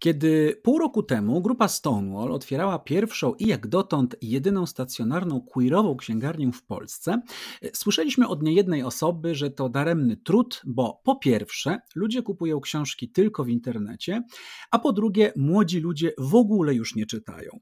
[0.00, 6.52] Kiedy pół roku temu grupa Stonewall otwierała pierwszą i jak dotąd jedyną stacjonarną queerową księgarnię
[6.52, 7.22] w Polsce,
[7.72, 13.44] słyszeliśmy od niejednej osoby, że to daremny trud, bo po pierwsze ludzie kupują książki tylko
[13.44, 14.22] w internecie,
[14.70, 17.60] a po drugie młodzi ludzie w ogóle już nie czytają.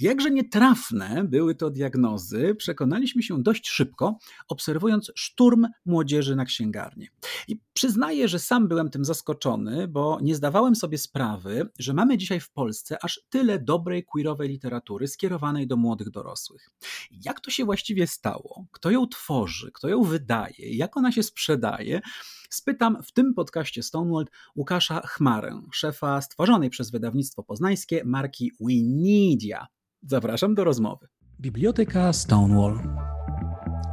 [0.00, 7.08] Jakże nietrafne były to diagnozy, przekonaliśmy się dość szybko, obserwując szturm młodzieży na księgarnię.
[7.48, 12.40] I przyznaję, że sam byłem tym zaskoczony, bo nie zdawałem sobie sprawy, że mamy dzisiaj
[12.40, 16.70] w Polsce aż tyle dobrej queerowej literatury skierowanej do młodych dorosłych.
[17.10, 18.66] Jak to się właściwie stało?
[18.72, 19.70] Kto ją tworzy?
[19.74, 20.76] Kto ją wydaje?
[20.76, 22.00] Jak ona się sprzedaje?
[22.50, 29.66] Spytam w tym podcaście Stonewall Łukasza Chmarę, szefa stworzonej przez wydawnictwo poznańskie marki Winidia.
[30.02, 31.08] Zapraszam do rozmowy.
[31.40, 32.78] Biblioteka Stonewall.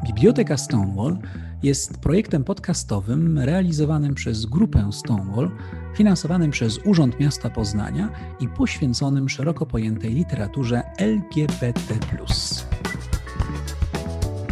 [0.06, 1.18] Biblioteka Stonewall
[1.64, 5.52] jest projektem podcastowym realizowanym przez grupę Stonewall,
[5.96, 8.10] finansowanym przez Urząd Miasta Poznania
[8.40, 11.74] i poświęconym szeroko pojętej literaturze LGBT.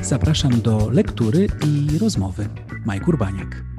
[0.01, 2.49] Zapraszam do lektury i rozmowy.
[2.85, 3.70] Majk Urbaniak.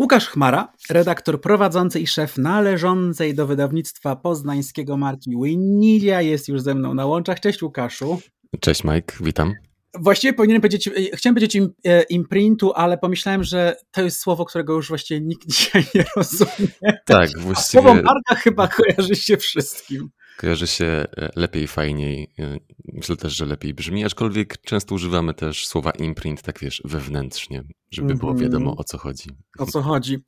[0.00, 6.74] Łukasz Chmara, redaktor prowadzący i szef należącej do wydawnictwa poznańskiego marki Winilia jest już ze
[6.74, 7.40] mną na łączach.
[7.40, 8.20] Cześć Łukaszu.
[8.60, 9.54] Cześć Mike, witam.
[9.94, 14.44] Właściwie powinienem powiedzieć, e, chciałem powiedzieć im, e, imprintu, ale pomyślałem, że to jest słowo,
[14.44, 16.68] którego już właściwie nikt dzisiaj nie rozumie.
[17.06, 17.82] Tak, właściwie.
[17.82, 21.06] Słowo marka chyba kojarzy się wszystkim kojarzy się e,
[21.36, 22.32] lepiej, fajniej.
[22.38, 22.56] E,
[22.92, 28.14] myślę też, że lepiej brzmi, aczkolwiek często używamy też słowa imprint, tak wiesz, wewnętrznie, żeby
[28.14, 28.50] było mhm.
[28.50, 29.30] wiadomo o co chodzi.
[29.58, 30.18] O co chodzi.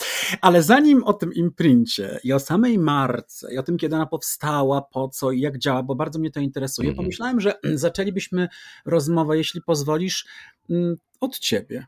[0.41, 4.83] Ale zanim o tym imprincie i o samej marce, i o tym, kiedy ona powstała,
[4.83, 7.05] po co i jak działa, bo bardzo mnie to interesuje, mhm.
[7.05, 8.49] pomyślałem, że zaczęlibyśmy
[8.87, 10.27] rozmowę, jeśli pozwolisz,
[10.71, 11.87] mm, od ciebie.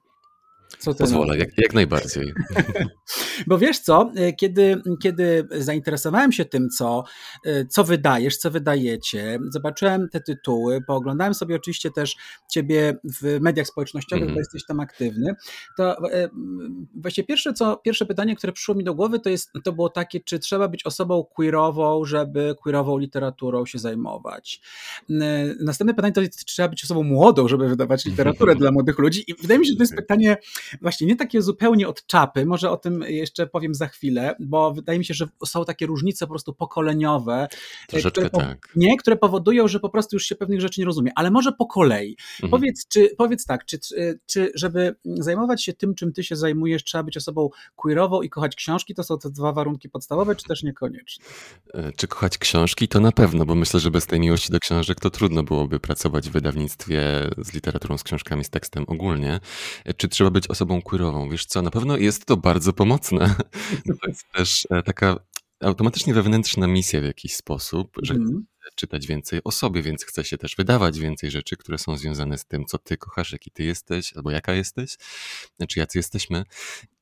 [0.78, 2.32] Co Pozwolę, jak, jak najbardziej.
[3.46, 7.04] Bo wiesz co, e, kiedy, kiedy zainteresowałem się tym, co,
[7.46, 12.16] e, co wydajesz, co wydajecie, zobaczyłem te tytuły, pooglądałem sobie oczywiście też
[12.50, 14.34] ciebie w mediach społecznościowych, mm.
[14.34, 15.34] bo jesteś tam aktywny,
[15.76, 16.28] to e,
[16.94, 20.20] właśnie pierwsze, co, pierwsze pytanie, które przyszło mi do głowy, to, jest, to było takie,
[20.20, 24.60] czy trzeba być osobą queerową, żeby queerową literaturą się zajmować.
[25.60, 29.24] Następne pytanie to jest, czy trzeba być osobą młodą, żeby wydawać literaturę dla młodych ludzi
[29.28, 30.36] i wydaje mi się, że to jest pytanie
[30.80, 34.98] właśnie nie takie zupełnie od czapy, może o tym jeszcze powiem za chwilę, bo wydaje
[34.98, 37.48] mi się, że są takie różnice po prostu pokoleniowe,
[37.92, 38.72] e, które, tak.
[38.76, 41.66] nie, które powodują, że po prostu już się pewnych rzeczy nie rozumie, ale może po
[41.66, 42.16] kolei.
[42.32, 42.50] Mhm.
[42.50, 43.78] Powiedz, czy, powiedz tak, czy,
[44.26, 48.56] czy żeby zajmować się tym, czym ty się zajmujesz, trzeba być osobą queerową i kochać
[48.56, 51.24] książki, to są te dwa warunki podstawowe, czy też niekoniecznie?
[51.74, 52.88] E, czy kochać książki?
[52.88, 56.28] To na pewno, bo myślę, że bez tej miłości do książek to trudno byłoby pracować
[56.28, 59.40] w wydawnictwie z literaturą, z książkami, z tekstem ogólnie.
[59.84, 61.30] E, czy trzeba być osobą queerową?
[61.30, 63.34] Wiesz co, na pewno jest to bardzo pomocne.
[64.02, 65.16] To jest też e, taka
[65.60, 68.46] automatycznie wewnętrzna misja w jakiś sposób, że mm.
[68.74, 72.44] czytać więcej o sobie, więc chce się też wydawać więcej rzeczy, które są związane z
[72.44, 74.96] tym, co ty kochasz, jaki ty jesteś, albo jaka jesteś,
[75.68, 76.44] czy jacy jesteśmy.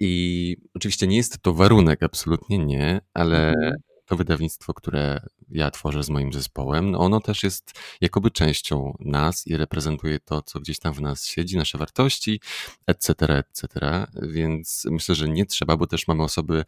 [0.01, 3.73] I oczywiście nie jest to warunek, absolutnie nie, ale mm
[4.13, 5.21] to wydawnictwo, które
[5.53, 10.43] ja tworzę z moim zespołem, no ono też jest jakoby częścią nas i reprezentuje to,
[10.43, 12.41] co gdzieś tam w nas siedzi, nasze wartości,
[12.87, 16.65] etc., etc., więc myślę, że nie trzeba, bo też mamy osoby,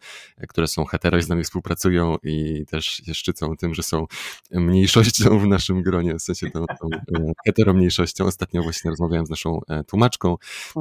[0.47, 4.07] które są hetero i z nami współpracują i też się szczycą tym, że są
[4.51, 8.25] mniejszością w naszym gronie, w sensie tą, tą e, heteromniejszością.
[8.25, 10.37] Ostatnio właśnie rozmawiałem z naszą e, tłumaczką,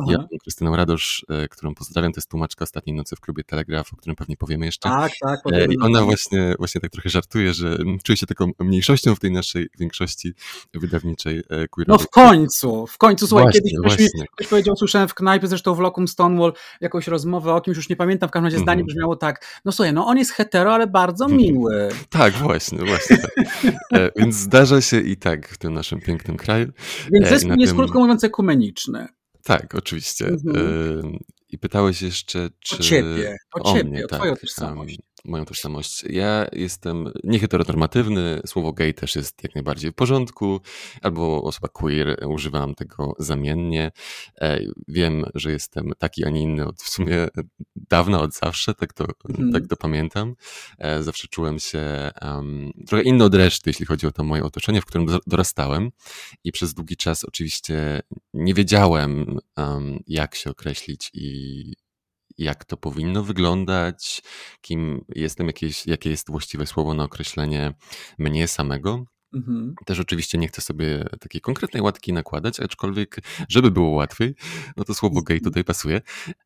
[0.09, 3.97] ja, Krystyną Radosz, e, którą pozdrawiam, to jest tłumaczka Ostatniej Nocy w klubie Telegraf, o
[3.97, 4.89] którym pewnie powiemy jeszcze.
[4.89, 5.41] Tak, tak.
[5.71, 9.69] I ona właśnie właśnie, tak trochę żartuję, że czuję się taką mniejszością w tej naszej
[9.79, 10.35] większości
[10.75, 11.85] wydawniczej e, queerowej.
[11.89, 15.47] No w końcu, w końcu, słuchaj, właśnie, kiedyś ktoś, mi, ktoś powiedział, słyszałem w knajpie,
[15.47, 18.81] zresztą w Locum Stonewall, jakąś rozmowę o kimś, już nie pamiętam, w każdym razie zdanie
[18.81, 21.43] mm brzmiało tak, no słuchaj, no on jest hetero, ale bardzo mhm.
[21.43, 21.89] miły.
[22.11, 23.31] tak, właśnie, właśnie tak.
[23.93, 26.73] E, więc zdarza się i tak w tym naszym pięknym kraju.
[27.13, 27.79] Więc e, zespół jest tym...
[27.79, 29.09] krótko mówiąc ekumeniczny.
[29.43, 30.27] Tak, oczywiście.
[30.27, 31.19] Mm -hmm.
[31.49, 32.77] I pytałeś jeszcze, czy...
[32.77, 36.05] O ciebie, o, o ciebie, mnie, o twoją tak, tożsamość moją tożsamość.
[36.11, 40.61] Ja jestem nieheteronormatywny, słowo gay też jest jak najbardziej w porządku,
[41.03, 43.93] albo osoba queer, używam tego zamiennie.
[44.41, 47.29] E, wiem, że jestem taki, a nie inny od w sumie
[47.77, 49.53] dawna, od zawsze, tak to, mhm.
[49.53, 50.35] tak to pamiętam.
[50.79, 54.81] E, zawsze czułem się um, trochę inny od reszty, jeśli chodzi o to moje otoczenie,
[54.81, 55.91] w którym dorastałem
[56.45, 58.03] i przez długi czas oczywiście
[58.35, 61.84] nie wiedziałem, um, jak się określić i
[62.39, 64.23] jak to powinno wyglądać,
[64.61, 67.75] kim jestem, jakieś, jakie jest właściwe słowo na określenie
[68.19, 69.05] mnie samego.
[69.35, 69.75] Mhm.
[69.87, 73.17] Też oczywiście nie chcę sobie takiej konkretnej łatki nakładać, aczkolwiek,
[73.49, 74.35] żeby było łatwiej,
[74.77, 75.45] no to słowo gay mhm.
[75.45, 76.01] tutaj pasuje.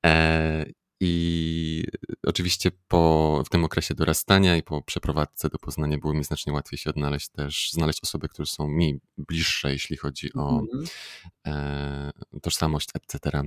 [0.06, 0.66] E,
[1.00, 1.84] I
[2.26, 6.78] oczywiście po, w tym okresie dorastania i po przeprowadzce do Poznania było mi znacznie łatwiej
[6.78, 10.86] się odnaleźć też, znaleźć osoby, które są mi bliższe, jeśli chodzi o mm.
[11.46, 12.10] e,
[12.42, 13.42] tożsamość, etc.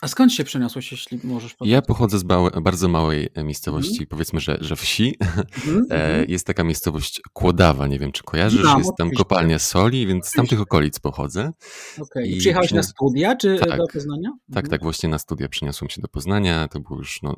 [0.00, 1.72] A skąd się przeniosłeś, jeśli możesz powiedzieć?
[1.72, 2.22] Ja pochodzę z
[2.62, 4.06] bardzo małej e, miejscowości, mm.
[4.06, 5.18] powiedzmy, że, że wsi.
[5.66, 5.86] Mm,
[6.28, 10.32] jest taka miejscowość Kłodawa, nie wiem, czy kojarzysz, no, jest tam kopalnia soli, więc z
[10.32, 11.52] tamtych okolic pochodzę.
[12.00, 12.26] Okay.
[12.26, 14.30] I przyjechałeś na studia, czy tak, do Poznania?
[14.30, 14.70] Tak, mhm.
[14.70, 17.34] tak, właśnie na studia przeniosłem się do Poznania, to było już no,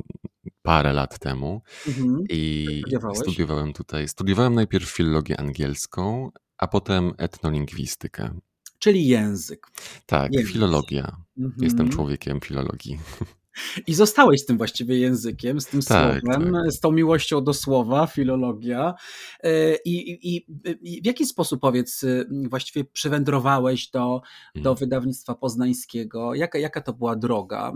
[0.62, 2.25] parę lat temu mhm.
[2.31, 2.82] i
[3.14, 4.08] studiowałem tutaj.
[4.08, 8.31] Studiowałem najpierw filologię angielską, a potem etnolingwistykę
[8.78, 9.66] czyli język.
[10.06, 10.52] Tak, język.
[10.52, 11.16] filologia.
[11.38, 11.64] Mhm.
[11.64, 12.98] Jestem człowiekiem filologii.
[13.87, 16.72] I zostałeś z tym właściwie językiem, z tym tak, słowem, tak.
[16.72, 18.94] z tą miłością do słowa, filologia.
[19.43, 20.46] E, I, i,
[20.82, 24.20] I, w jaki sposób, powiedz, y, właściwie przywędrowałeś do,
[24.55, 24.76] do mhm.
[24.76, 26.34] wydawnictwa poznańskiego?
[26.34, 27.72] Jaka, jaka to była droga?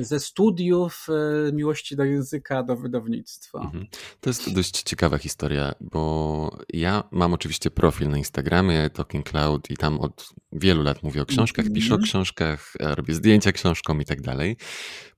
[0.00, 1.06] Ze studiów
[1.48, 3.60] y, miłości do języka do wydawnictwa?
[3.60, 3.86] Mhm.
[4.20, 9.76] To jest dość ciekawa historia, bo ja mam oczywiście profil na Instagramie Talking Cloud i
[9.76, 12.04] tam od wielu lat mówię o książkach, piszę o mhm.
[12.04, 14.56] książkach, robię zdjęcia książkom i tak dalej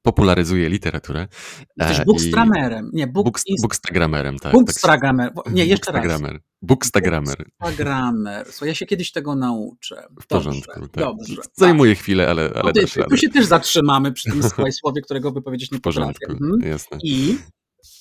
[0.07, 1.29] popularyzuje literaturę.
[1.77, 2.91] Jesteś e, bookstramerem.
[2.93, 4.53] Nie, book, book, bookstagramerem, tak.
[4.53, 5.33] Bookstagramer.
[5.53, 6.33] Nie, jeszcze bookstagramer.
[6.33, 6.43] raz.
[6.63, 7.37] Bookstagramer.
[7.61, 8.53] Bookstagramer.
[8.53, 10.07] So, ja się kiedyś tego nauczę.
[10.23, 10.81] W porządku.
[10.81, 11.05] Dobrze, tak.
[11.05, 12.03] dobrze Zajmuje tak.
[12.03, 14.43] chwilę, ale, ale no, ty, Tu się też zatrzymamy przy tym
[14.81, 16.61] słowie, którego wypowiedzieć nie W porządku, mhm.
[16.71, 16.99] jasne.
[17.03, 17.39] I?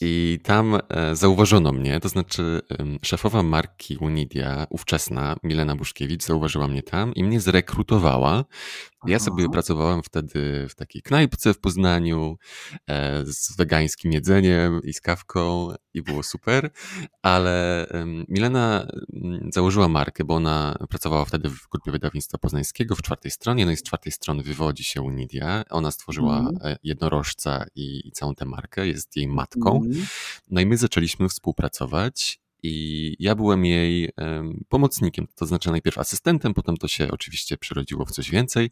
[0.02, 2.62] I tam e, zauważono mnie, to znaczy
[3.04, 8.46] szefowa marki Unidia, ówczesna Milena Buszkiewicz, zauważyła mnie tam i mnie zrekrutowała
[9.08, 12.38] ja sobie pracowałem wtedy w takiej knajpce w Poznaniu
[12.88, 16.70] e, z wegańskim jedzeniem i z kawką i było super,
[17.22, 17.88] ale
[18.28, 23.66] Milena mm, założyła markę, bo ona pracowała wtedy w grupie wydawnictwa poznańskiego w czwartej stronie,
[23.66, 25.64] no i z czwartej strony wywodzi się Unidia.
[25.70, 26.76] Ona stworzyła mm.
[26.84, 29.78] jednorożca i, i, całą tę markę, jest jej matką.
[29.86, 30.06] Mm.
[30.52, 34.10] No i my zaczęliśmy współpracować i ja byłem jej
[34.70, 38.72] pomocnikiem, to znaczy najpierw asystentem, potem to się oczywiście przerodziło w coś więcej.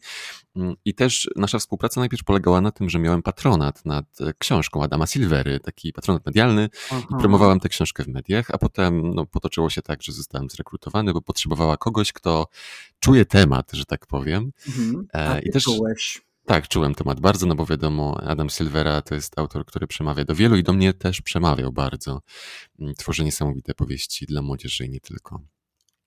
[0.56, 4.82] Mm, I też nasza współpraca najpierw polegała na tym, że miałem patronat nad e, książką
[4.82, 7.06] Adama Silvery, taki patronat medialny, Aha.
[7.10, 11.12] i promowałem tę książkę w mediach, a potem no, potoczyło się tak, że zostałem zrekrutowany,
[11.12, 12.46] bo potrzebowała kogoś, kto
[13.00, 14.52] czuje temat, że tak powiem.
[14.68, 15.06] Mhm.
[15.14, 16.22] E, a ty I też czułeś.
[16.46, 20.34] Tak, czułem temat bardzo, no bo wiadomo, Adam Silvera to jest autor, który przemawia do
[20.34, 22.20] wielu i do mnie też przemawiał bardzo.
[22.80, 25.40] Mm, tworzy niesamowite powieści dla młodzieży i nie tylko.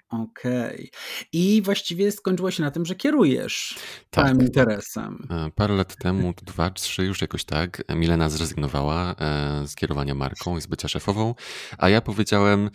[0.10, 0.74] Okej.
[0.74, 0.90] Okay.
[1.32, 3.76] I właściwie skończyło się na tym, że kierujesz
[4.10, 5.28] tak, całym interesem.
[5.30, 10.58] E, parę lat temu, dwa, trzy już jakoś tak, Milena zrezygnowała e, z kierowania marką
[10.58, 11.36] i z bycia szefową,
[11.78, 12.70] a ja powiedziałem,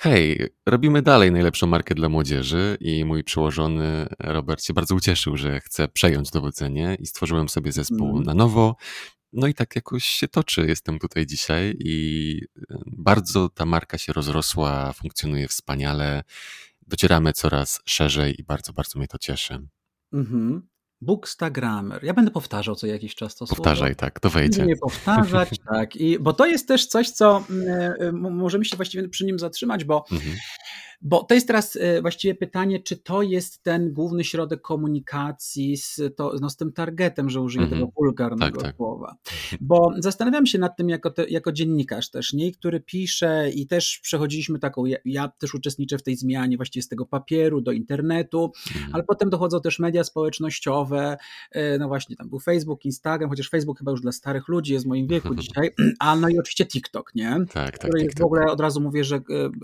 [0.00, 5.60] Hej, robimy dalej najlepszą markę dla młodzieży i mój przełożony Robert się bardzo ucieszył, że
[5.60, 8.22] chce przejąć dowodzenie i stworzyłem sobie zespół mm.
[8.22, 8.76] na nowo.
[9.32, 10.66] No i tak jakoś się toczy.
[10.68, 12.40] Jestem tutaj dzisiaj i
[12.70, 16.22] e, bardzo ta marka się rozrosła, funkcjonuje wspaniale.
[16.86, 19.68] Docieramy coraz szerzej i bardzo, bardzo mnie to cieszy.
[20.12, 20.68] Mhm.
[21.00, 22.04] Bookstagramer.
[22.04, 24.00] Ja będę powtarzał co jakiś czas to Powtarzaj, słowo.
[24.00, 24.66] tak, to wejdzie.
[24.66, 25.96] Nie powtarzać, tak.
[25.96, 27.44] I, bo to jest też coś, co
[28.00, 30.36] y, możemy się właściwie przy nim zatrzymać, bo mhm.
[31.00, 36.00] Bo to jest teraz e, właściwie pytanie, czy to jest ten główny środek komunikacji z,
[36.16, 37.80] to, no, z tym targetem, że użyję mm -hmm.
[37.80, 38.76] tego wulgarnego tak, tak.
[38.76, 39.16] słowa.
[39.60, 42.52] Bo zastanawiam się nad tym jako, te, jako dziennikarz też, nie?
[42.52, 46.88] który pisze i też przechodziliśmy taką, ja, ja, też uczestniczę w tej zmianie właściwie z
[46.88, 48.90] tego papieru do internetu, mm -hmm.
[48.92, 51.16] ale potem dochodzą też media społecznościowe,
[51.52, 54.84] e, no właśnie tam był Facebook, Instagram, chociaż Facebook chyba już dla starych ludzi jest
[54.84, 57.36] w moim wieku dzisiaj, a no i oczywiście TikTok, nie?
[57.52, 57.90] Tak, tak.
[57.90, 59.20] Który w ogóle od razu mówię, że e,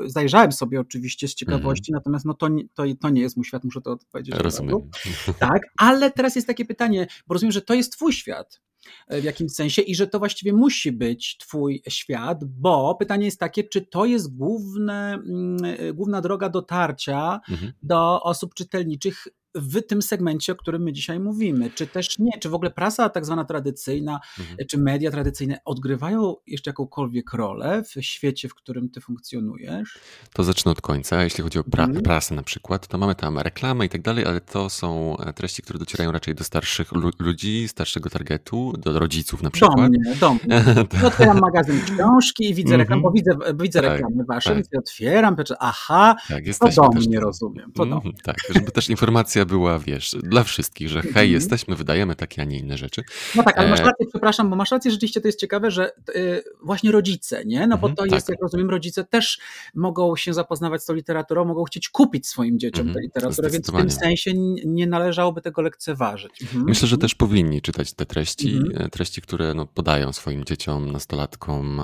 [0.07, 1.99] zajrzałem sobie oczywiście oczywiście z ciekawości, mm.
[1.99, 4.35] natomiast no to, to, to nie jest mój świat, muszę to odpowiedzieć.
[4.35, 4.91] Rozumiem.
[5.39, 8.61] Tak, ale teraz jest takie pytanie, bo rozumiem, że to jest twój świat
[9.09, 13.41] e, w jakimś sensie i że to właściwie musi być twój świat, bo pytanie jest
[13.41, 17.73] takie, czy to jest główne, mm, e, główna droga dotarcia mhm.
[17.83, 21.71] do osób czytelniczych w tym segmencie, o którym my dzisiaj mówimy.
[21.71, 24.59] Czy też nie, czy w ogóle prasa tak zwana tradycyjna, mhm.
[24.69, 29.99] czy media tradycyjne odgrywają jeszcze jakąkolwiek rolę w świecie, w którym ty funkcjonujesz?
[30.33, 31.25] To zacznę od końca.
[31.25, 32.03] Jeśli chodzi o pra mhm.
[32.03, 35.63] prasę na przykład, to mamy tam reklamę i tak dalej, ale to są e, treści,
[35.63, 39.77] które docierają raczej do starszych ludzi, starszego targetu, do rodziców na przykład.
[39.77, 40.65] Do mnie, do mnie.
[40.95, 41.05] Tak.
[41.05, 44.57] Otwieram magazyn książki i widzę reklamę, bo widzę, widzę tak, reklamy wasze, tak.
[44.57, 47.73] więc otwieram, patrzę, aha, tak, to do mnie, rozumiem.
[47.73, 48.13] To do mnie.
[48.23, 51.31] Tak, żeby też informacja była, wiesz, dla wszystkich, że hej, mhm.
[51.31, 53.03] jesteśmy, wydajemy takie, a nie inne rzeczy.
[53.35, 55.91] No tak, ale masz e, rację, przepraszam, bo masz rację, rzeczywiście to jest ciekawe, że
[56.17, 57.67] y, właśnie rodzice, nie?
[57.67, 58.35] No bo mhm, to jest, tak.
[58.35, 59.39] jak rozumiem, rodzice też
[59.75, 63.77] mogą się zapoznawać z tą literaturą, mogą chcieć kupić swoim dzieciom tę literaturę, więc w
[63.77, 64.33] tym sensie
[64.65, 66.45] nie należałoby tego lekceważyć.
[66.55, 71.83] Myślę, że też powinni czytać te treści, e, treści, które no, podają swoim dzieciom, nastolatkom,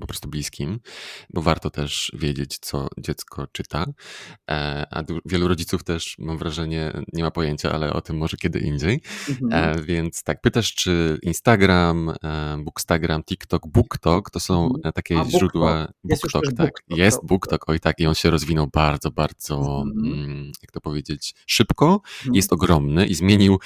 [0.00, 0.80] po prostu bliskim,
[1.30, 3.86] bo warto też wiedzieć, co dziecko czyta.
[4.50, 6.67] E, a wielu rodziców też, mam wrażenie,
[7.12, 9.00] nie ma pojęcia, ale o tym może kiedy indziej.
[9.28, 9.78] Mhm.
[9.78, 14.92] E, więc tak, pytasz, czy Instagram, e, Bookstagram, TikTok, BookTok to są mhm.
[14.92, 15.92] takie A, źródła.
[16.04, 16.54] BookTok, tak.
[16.56, 20.14] BookTok, jest BookTok, oj tak, i on się rozwinął bardzo, bardzo, mhm.
[20.14, 22.00] Mm, jak to powiedzieć, szybko.
[22.18, 22.34] Mhm.
[22.34, 23.58] Jest ogromny i zmienił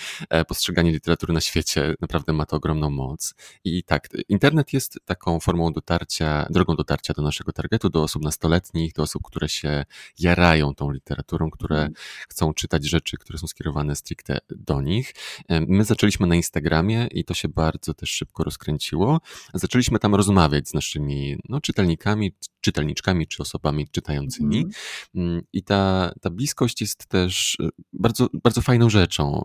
[0.49, 1.95] postrzeganie literatury na świecie.
[2.01, 3.35] Naprawdę ma to ogromną moc.
[3.65, 8.93] I tak, internet jest taką formą dotarcia, drogą dotarcia do naszego targetu, do osób nastoletnich,
[8.93, 9.85] do osób, które się
[10.19, 11.95] jarają tą literaturą, które mhm.
[12.29, 15.15] chcą czytać rzeczy, które są skierowane stricte do nich.
[15.49, 19.21] My zaczęliśmy na Instagramie i to się bardzo też szybko rozkręciło.
[19.55, 22.33] Zaczęliśmy tam rozmawiać z naszymi no, czytelnikami,
[22.63, 24.57] czytelniczkami czy osobami czytającymi.
[24.57, 24.73] Mhm.
[25.15, 29.45] Mm, I ta, ta bliskość jest też e, bardzo, bardzo fajną rzeczą.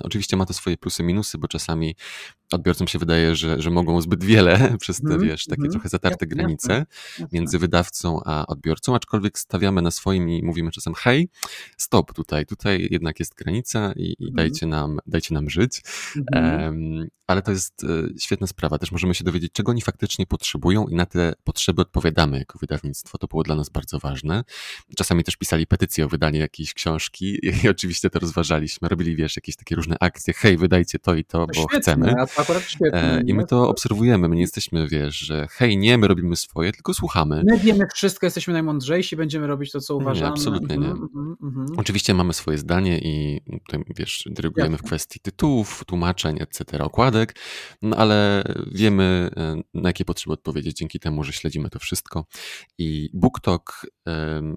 [0.00, 1.96] Oczywiście ma to swoje plusy, minusy, bo czasami
[2.52, 5.88] odbiorcom się wydaje, że, że mogą zbyt wiele przez te, mm, wiesz, takie mm, trochę
[5.88, 11.28] zatarte granice jasne, między wydawcą a odbiorcą, aczkolwiek stawiamy na swoim i mówimy czasem hej,
[11.76, 14.34] stop tutaj, tutaj jednak jest granica i, i mm.
[14.34, 15.82] dajcie, nam, dajcie nam żyć.
[16.34, 18.78] Um, ale to jest e, świetna sprawa.
[18.78, 23.18] Też możemy się dowiedzieć, czego oni faktycznie potrzebują i na te potrzeby odpowiadamy jako wydawnictwo.
[23.18, 24.44] To było dla nas bardzo ważne.
[24.96, 28.88] Czasami też pisali petycje o wydanie jakiejś książki i oczywiście to rozważaliśmy.
[28.88, 30.34] Robili, wiesz, jakieś takie różne akcje.
[30.34, 32.14] Hej, wydajcie to i to, bo świetne, chcemy.
[32.92, 34.28] E, I my to obserwujemy.
[34.28, 37.42] My nie jesteśmy, wiesz, że hej, nie, my robimy swoje, tylko słuchamy.
[37.46, 40.20] My wiemy wszystko, jesteśmy najmądrzejsi, będziemy robić to, co uważamy.
[40.20, 40.86] Nie, absolutnie nie.
[40.86, 44.86] Mm, mm, Oczywiście mamy swoje zdanie i tutaj, wiesz, dyrygujemy Jasne.
[44.86, 47.34] w kwestii tytułów, tłumaczeń, etc., okładek,
[47.82, 52.26] no ale wiemy, e, na jakie potrzeby odpowiedzieć dzięki temu, że śledzimy to wszystko.
[52.78, 53.86] I BookTok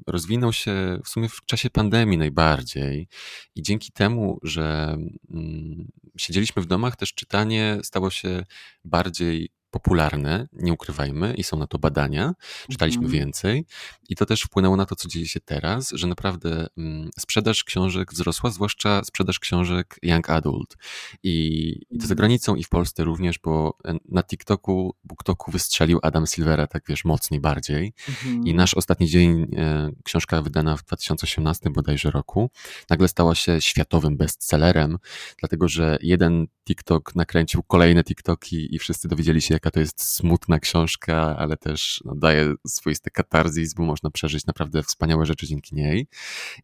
[0.08, 3.08] rozwinął się w sumie w czasie pandemii najbardziej
[3.56, 4.98] i dzięki temu, że
[5.32, 8.46] mm, siedzieliśmy w domach, też czytanie stało się
[8.86, 12.34] bardziej popularne, nie ukrywajmy, i są na to badania.
[12.72, 13.20] Czytaliśmy mhm.
[13.20, 13.66] więcej
[14.10, 18.14] i to też wpłynęło na to, co dzieje się teraz, że naprawdę mm, sprzedaż książek
[18.14, 20.78] wzrosła, zwłaszcza sprzedaż książek young adult.
[21.24, 21.36] I,
[21.90, 22.18] i to za mhm.
[22.18, 27.06] granicą i w Polsce również, bo e, na TikToku, BookToku wystrzelił Adam Silvera tak wiesz,
[27.06, 27.94] mocniej bardziej.
[28.10, 28.48] Mhm.
[28.48, 32.50] I nasz ostatni dzień, e, książka wydana w 2018 bodajże roku,
[32.90, 34.98] nagle stała się światowym bestsellerem,
[35.40, 40.60] dlatego że jeden TikTok nakręcił kolejne TikToki i wszyscy dowiedzieli się, jaka to jest smutna
[40.60, 46.08] książka, ale też no, daje swoisty katarzis, bo można przeżyć naprawdę wspaniałe rzeczy dzięki niej.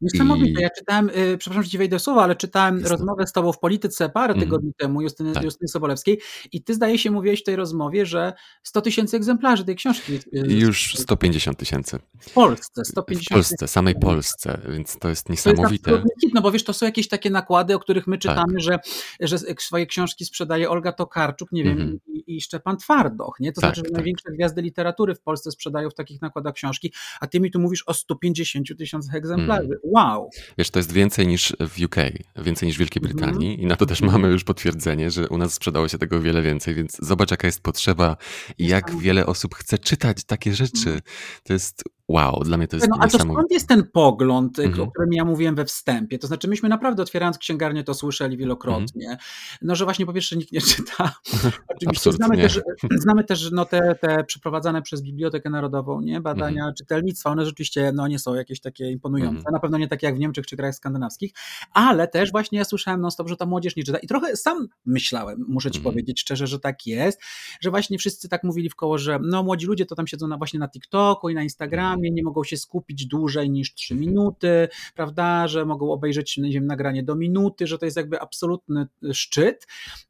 [0.02, 0.60] Niesamowite.
[0.60, 0.64] I...
[0.64, 4.10] Ja czytałem, yy, przepraszam, że ci wejdę słowa, ale czytałem rozmowę z tobą w Polityce
[4.10, 4.46] parę mm.
[4.46, 5.44] tygodni temu, Justyny, tak.
[5.44, 6.20] Justyny Sobolewskiej
[6.52, 8.34] i ty zdaje się mówiłeś w tej rozmowie, że
[8.64, 10.20] 100 tysięcy egzemplarzy tej książki.
[10.32, 12.00] Yy, Już 150 tysięcy.
[12.20, 15.92] W Polsce, 150 W Polsce, samej Polsce, więc to jest niesamowite.
[15.92, 18.62] To jest no bo wiesz, to są jakieś takie nakłady, o których my czytamy, tak.
[18.62, 18.80] że,
[19.20, 22.00] że swoje książki sprzedaje Olga Tokarczuk, nie wiem, mm.
[22.08, 23.52] i, i Szczepan Twardoch, nie?
[23.52, 23.94] To tak, znaczy, że tak.
[23.94, 27.84] największe gwiazdy literatury w Polsce sprzedają w takich nakładach książki, a ty mi tu mówisz
[27.88, 29.66] o 150 tysiącach egzemplarzy.
[29.68, 29.80] Mm.
[29.84, 30.30] Wow!
[30.58, 31.96] Wiesz, to jest więcej niż w UK,
[32.36, 33.18] więcej niż w Wielkiej mhm.
[33.18, 33.62] Brytanii mm.
[33.62, 36.76] i na to też mamy już potwierdzenie, że u nas sprzedało się tego wiele więcej,
[36.76, 38.18] więc zobacz jaka jest potrzeba
[38.58, 40.90] i jak wiele osób chce czytać takie rzeczy.
[40.90, 41.02] Mhm.
[41.44, 44.72] To jest Wow, dla mnie to jest no, A to skąd jest ten pogląd, mm
[44.72, 44.82] -hmm.
[44.82, 46.20] o którym ja mówiłem we wstępie?
[46.20, 49.58] To znaczy, myśmy naprawdę otwierając księgarnię to słyszeli wielokrotnie, mm -hmm.
[49.62, 51.16] no że właśnie po pierwsze nikt nie czyta.
[51.76, 56.22] Oczywiście znamy też, znamy też no, te, te przeprowadzane przez Bibliotekę Narodową nie?
[56.22, 56.74] badania -hmm.
[56.74, 59.54] czytelnictwa, one rzeczywiście no, nie są jakieś takie imponujące, mhm.
[59.54, 61.34] na pewno nie takie jak w Niemczech czy krajach skandynawskich,
[61.74, 64.68] ale też właśnie ja słyszałem non stop, że ta młodzież nie czyta i trochę sam
[64.86, 65.94] myślałem, muszę ci mhm.
[65.94, 67.22] powiedzieć szczerze, że tak jest,
[67.62, 70.38] że właśnie wszyscy tak mówili w koło, że no młodzi ludzie to tam siedzą na,
[70.38, 75.48] właśnie na TikToku i na Instagramie, nie mogą się skupić dłużej niż 3 minuty, prawda,
[75.48, 79.68] że mogą obejrzeć nie wiem, nagranie do minuty, że to jest jakby absolutny szczyt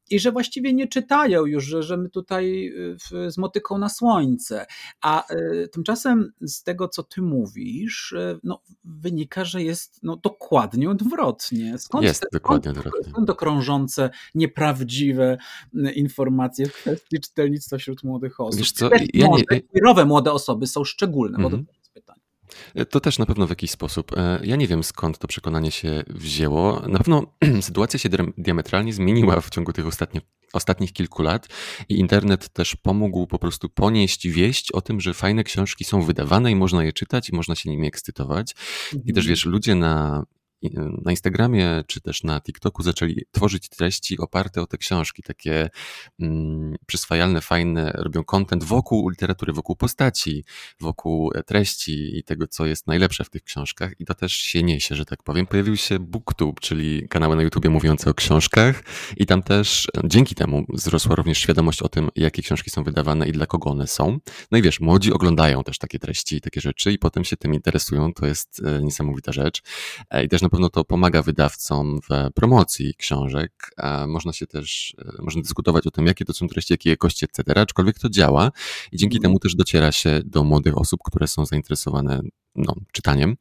[0.09, 2.67] i że właściwie nie czytają już, że, że my tutaj
[3.11, 4.65] y, z motyką na słońce.
[5.01, 10.89] A y, tymczasem z tego, co ty mówisz, y, no, wynika, że jest no, dokładnie
[10.89, 11.77] odwrotnie.
[11.77, 13.11] Skąd jest te, dokładnie skąd, odwrotnie.
[13.11, 15.37] Skąd to krążące, nieprawdziwe
[15.95, 18.59] informacje w kwestii czytelnictwa wśród młodych osób?
[18.59, 19.43] Wiesz co, ja młode,
[19.97, 20.05] nie...
[20.05, 21.51] młode osoby są szczególne, mm -hmm.
[21.51, 21.75] bo to mhm.
[22.89, 24.17] To też na pewno w jakiś sposób.
[24.17, 26.81] E, ja nie wiem skąd to przekonanie się wzięło.
[26.87, 30.23] Na pewno sytuacja się diametralnie zmieniła w ciągu tych ostatnich,
[30.53, 31.47] ostatnich kilku lat
[31.89, 36.51] i internet też pomógł po prostu ponieść wieść o tym, że fajne książki są wydawane
[36.51, 38.51] i można je czytać i można się nimi ekscytować.
[38.91, 39.27] I też mhm.
[39.27, 40.25] wiesz, ludzie na
[41.03, 45.69] na Instagramie czy też na TikToku zaczęli tworzyć treści oparte o te książki, takie
[46.19, 50.43] mm, przyswajalne, fajne, robią content wokół literatury, wokół postaci,
[50.79, 54.95] wokół treści i tego, co jest najlepsze w tych książkach i to też się niesie,
[54.95, 55.47] że tak powiem.
[55.47, 58.83] Pojawił się BookTube, czyli kanały na YouTubie mówiące o książkach
[59.17, 63.31] i tam też dzięki temu wzrosła również świadomość o tym, jakie książki są wydawane i
[63.31, 64.19] dla kogo one są.
[64.51, 68.13] No i wiesz, młodzi oglądają też takie treści, takie rzeczy i potem się tym interesują,
[68.13, 69.61] to jest e, niesamowita rzecz.
[70.09, 73.51] E, I też na pewno to pomaga wydawcom w promocji książek.
[74.07, 77.61] Można się też, e, można dyskutować o tym, jakie to są treści, jakiej jakości, etc.,
[77.61, 78.51] aczkolwiek to działa
[78.91, 79.21] i dzięki mhm.
[79.21, 82.21] temu też dociera się do młodych osób, które są zainteresowane
[82.55, 83.35] no, czytaniem.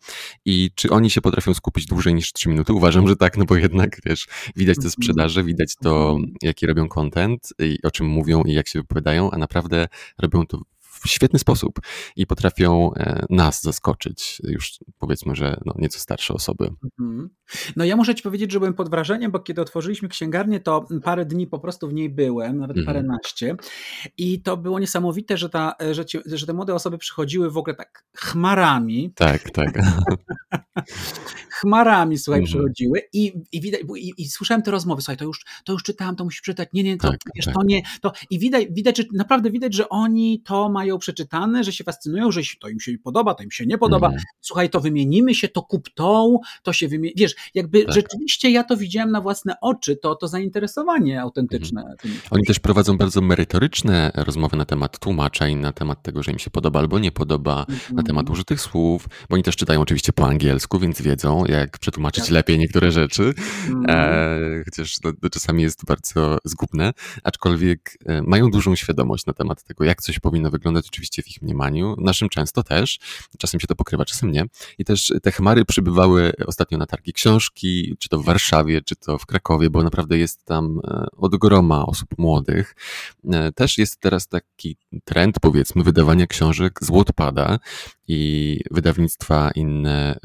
[0.45, 2.73] I czy oni się potrafią skupić dłużej niż 3 minuty?
[2.73, 4.91] Uważam, że tak, no bo jednak, wiesz, widać te mhm.
[4.91, 6.33] sprzedaże, widać to, mhm.
[6.43, 10.61] jaki robią content i o czym mówią i jak się wypowiadają, a naprawdę robią to
[11.07, 11.81] w świetny sposób
[12.17, 16.71] i potrafią e, nas zaskoczyć, już powiedzmy, że no, nieco starsze osoby.
[17.01, 17.31] Mhm.
[17.77, 21.25] No ja muszę ci powiedzieć, że byłem pod wrażeniem, bo kiedy otworzyliśmy księgarnię, to parę
[21.25, 22.87] dni po prostu w niej byłem, nawet mhm.
[22.87, 23.57] paręnaście
[24.19, 27.77] i to było niesamowite, że, ta, że, ci, że te młode osoby przychodziły w ogóle
[27.77, 29.13] tak chmarami.
[29.15, 29.79] Tak, tak.
[31.65, 32.47] chmarami, słuchaj, mhm.
[32.53, 36.17] przychodziły i, i, widać, i, i, słyszałem te rozmowy, słuchaj, to już, to już czytałem,
[36.17, 37.55] to musisz czytać, nie, nie, to, tak, wiesz, tak.
[37.55, 41.85] to nie, to i widać, widać, naprawdę widać, że oni to mają przeczytane, że się
[41.85, 44.23] fascynują, że to im się podoba, to im się nie podoba, mhm.
[44.41, 47.95] słuchaj, to wymienimy się, to kup tą, to się wymieni, wiesz, jakby tak.
[47.95, 51.83] rzeczywiście ja to widziałem na własne oczy, to, to zainteresowanie autentyczne.
[51.83, 52.15] Mhm.
[52.31, 56.51] Oni też prowadzą bardzo merytoryczne rozmowy na temat tłumaczeń, na temat tego, że im się
[56.51, 58.07] podoba albo nie podoba, na mhm.
[58.07, 62.33] temat użytych słów, bo oni też czytają oczywiście po angielsku, więc wiedzą, jak przetłumaczyć tak.
[62.33, 63.35] lepiej niektóre rzeczy,
[63.69, 63.85] mm.
[63.89, 66.93] e, chociaż to, to, czasami jest bardzo zgubne,
[67.23, 71.43] aczkolwiek e, mają dużą świadomość na temat tego, jak coś powinno wyglądać oczywiście w ich
[71.43, 72.99] mniemaniu, naszym często też,
[73.39, 74.45] czasem się to pokrywa, czasem nie.
[74.79, 79.19] I też te chmary przybywały ostatnio na targi książki, czy to w Warszawie, czy to
[79.19, 82.77] w Krakowie, bo naprawdę jest tam e, od groma osób młodych.
[83.33, 87.59] E, też jest teraz taki trend, powiedzmy, wydawania książek z Wattpada
[88.09, 90.19] i wydawnictwa inne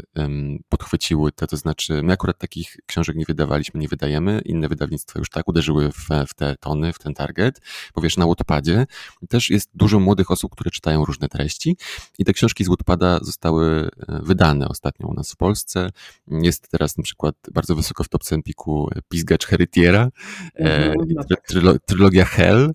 [0.69, 5.29] podchwyciły to, to znaczy my akurat takich książek nie wydawaliśmy, nie wydajemy, inne wydawnictwa już
[5.29, 7.62] tak uderzyły w, w te tony, w ten target,
[7.95, 8.86] bo wiesz, na Wattpadzie
[9.29, 11.77] też jest dużo młodych osób, które czytają różne treści
[12.19, 15.89] i te książki z Wattpada zostały e, wydane ostatnio u nas w Polsce.
[16.27, 20.10] Jest teraz na przykład bardzo wysoko w top Empiku Pizgacz Heritiera,
[20.56, 21.77] mm -hmm.
[21.86, 22.71] trylogia Hell,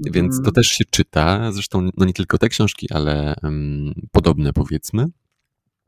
[0.00, 0.54] więc to mhm.
[0.54, 5.06] też się czyta, zresztą no nie tylko te książki, ale um, podobne powiedzmy.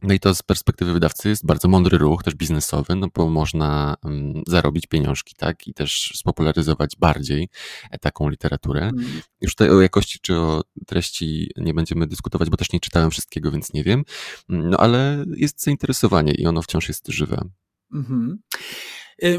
[0.02, 3.96] No i to z perspektywy wydawcy jest bardzo mądry ruch, też biznesowy, no bo można
[4.04, 7.48] um, zarobić pieniążki, tak, i też spopularyzować bardziej
[7.90, 8.80] e, taką literaturę.
[8.80, 9.20] Mm.
[9.40, 13.50] Już tutaj o jakości czy o treści nie będziemy dyskutować, bo też nie czytałem wszystkiego,
[13.50, 14.04] więc nie wiem,
[14.48, 17.48] mm, no ale jest zainteresowanie i ono wciąż jest żywe.
[17.92, 18.32] Mm -hmm.
[18.32, 18.38] Y,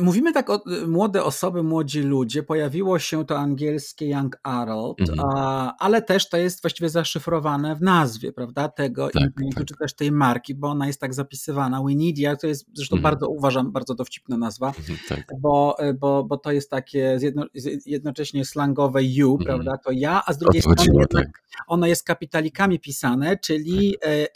[0.01, 2.43] mówimy tak o y, młode osoby, młodzi ludzie.
[2.43, 5.19] Pojawiło się to angielskie Young Adult, mhm.
[5.79, 8.69] ale też to jest właściwie zaszyfrowane w nazwie, prawda?
[8.69, 9.23] Tego tak,
[9.55, 9.65] tak.
[9.65, 11.83] czy też tej marki, bo ona jest tak zapisywana.
[11.87, 13.03] Winidia to jest zresztą mhm.
[13.03, 15.27] bardzo, uważam, bardzo dowcipna nazwa, mhm, tak.
[15.41, 17.45] bo, y, bo, bo to jest takie zjedno,
[17.85, 19.45] jednocześnie slangowe you, mhm.
[19.45, 19.77] prawda?
[19.77, 21.43] To ja, a z drugiej strony jednak tak.
[21.67, 24.09] ono jest kapitalikami pisane, czyli tak.
[24.09, 24.27] E,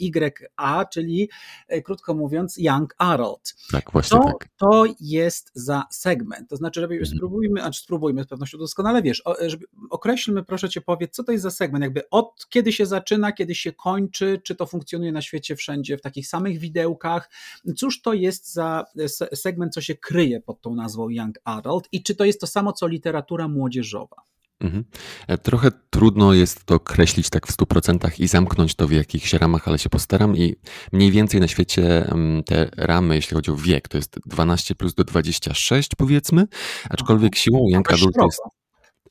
[0.58, 1.30] YA, czyli
[1.68, 3.54] e, krótko mówiąc Young Adult.
[3.72, 4.48] Tak, właśnie to, tak.
[4.56, 6.48] To jest jest za segment.
[6.48, 7.16] To znaczy, żeby mhm.
[7.16, 11.42] spróbujmy, a spróbujmy z pewnością doskonale wiesz, żeby, określmy, proszę cię, powiedz, co to jest
[11.42, 15.56] za segment, jakby od kiedy się zaczyna, kiedy się kończy, czy to funkcjonuje na świecie
[15.56, 17.30] wszędzie w takich samych widełkach.
[17.76, 18.86] Cóż to jest za
[19.34, 22.72] segment, co się kryje pod tą nazwą Young Adult i czy to jest to samo,
[22.72, 24.33] co literatura młodzieżowa?
[24.60, 24.84] Mhm.
[25.28, 29.68] E, trochę trudno jest to określić tak w 100% i zamknąć to w jakichś ramach,
[29.68, 30.56] ale się postaram i
[30.92, 32.12] mniej więcej na świecie
[32.46, 36.46] te ramy, jeśli chodzi o wiek, to jest 12 plus do 26 powiedzmy,
[36.90, 38.40] aczkolwiek siłą Young Adult jest...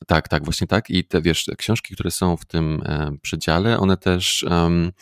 [0.06, 0.90] Tak, tak, właśnie tak.
[0.90, 4.92] I te, wiesz, książki, które są w tym e, przedziale, one też um,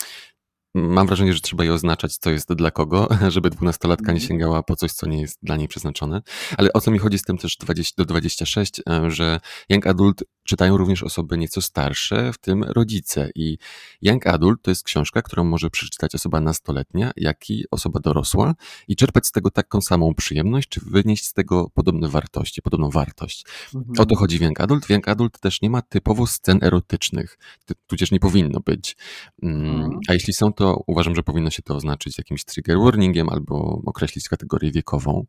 [0.74, 4.28] Mam wrażenie, że trzeba je oznaczać, co jest dla kogo, żeby dwunastolatka nie mhm.
[4.28, 6.22] sięgała po coś, co nie jest dla niej przeznaczone.
[6.56, 10.22] Ale o co mi chodzi z tym też 20, do 26, e, że Young Adult
[10.44, 13.30] czytają również osoby nieco starsze, w tym rodzice.
[13.34, 13.58] I
[14.02, 18.54] Young Adult to jest książka, którą może przeczytać osoba nastoletnia, jak i osoba dorosła
[18.88, 23.46] i czerpać z tego taką samą przyjemność, czy wynieść z tego podobne wartości, podobną wartość.
[23.74, 23.94] Mhm.
[23.98, 24.86] O to chodzi w Young Adult.
[24.86, 27.38] W Young Adult też nie ma typowo scen erotycznych,
[27.86, 28.96] tudzież nie powinno być.
[29.42, 29.98] Mm, mhm.
[30.08, 33.82] A jeśli są, to to uważam, że powinno się to oznaczyć jakimś trigger warningiem albo
[33.86, 35.24] określić kategorię wiekową.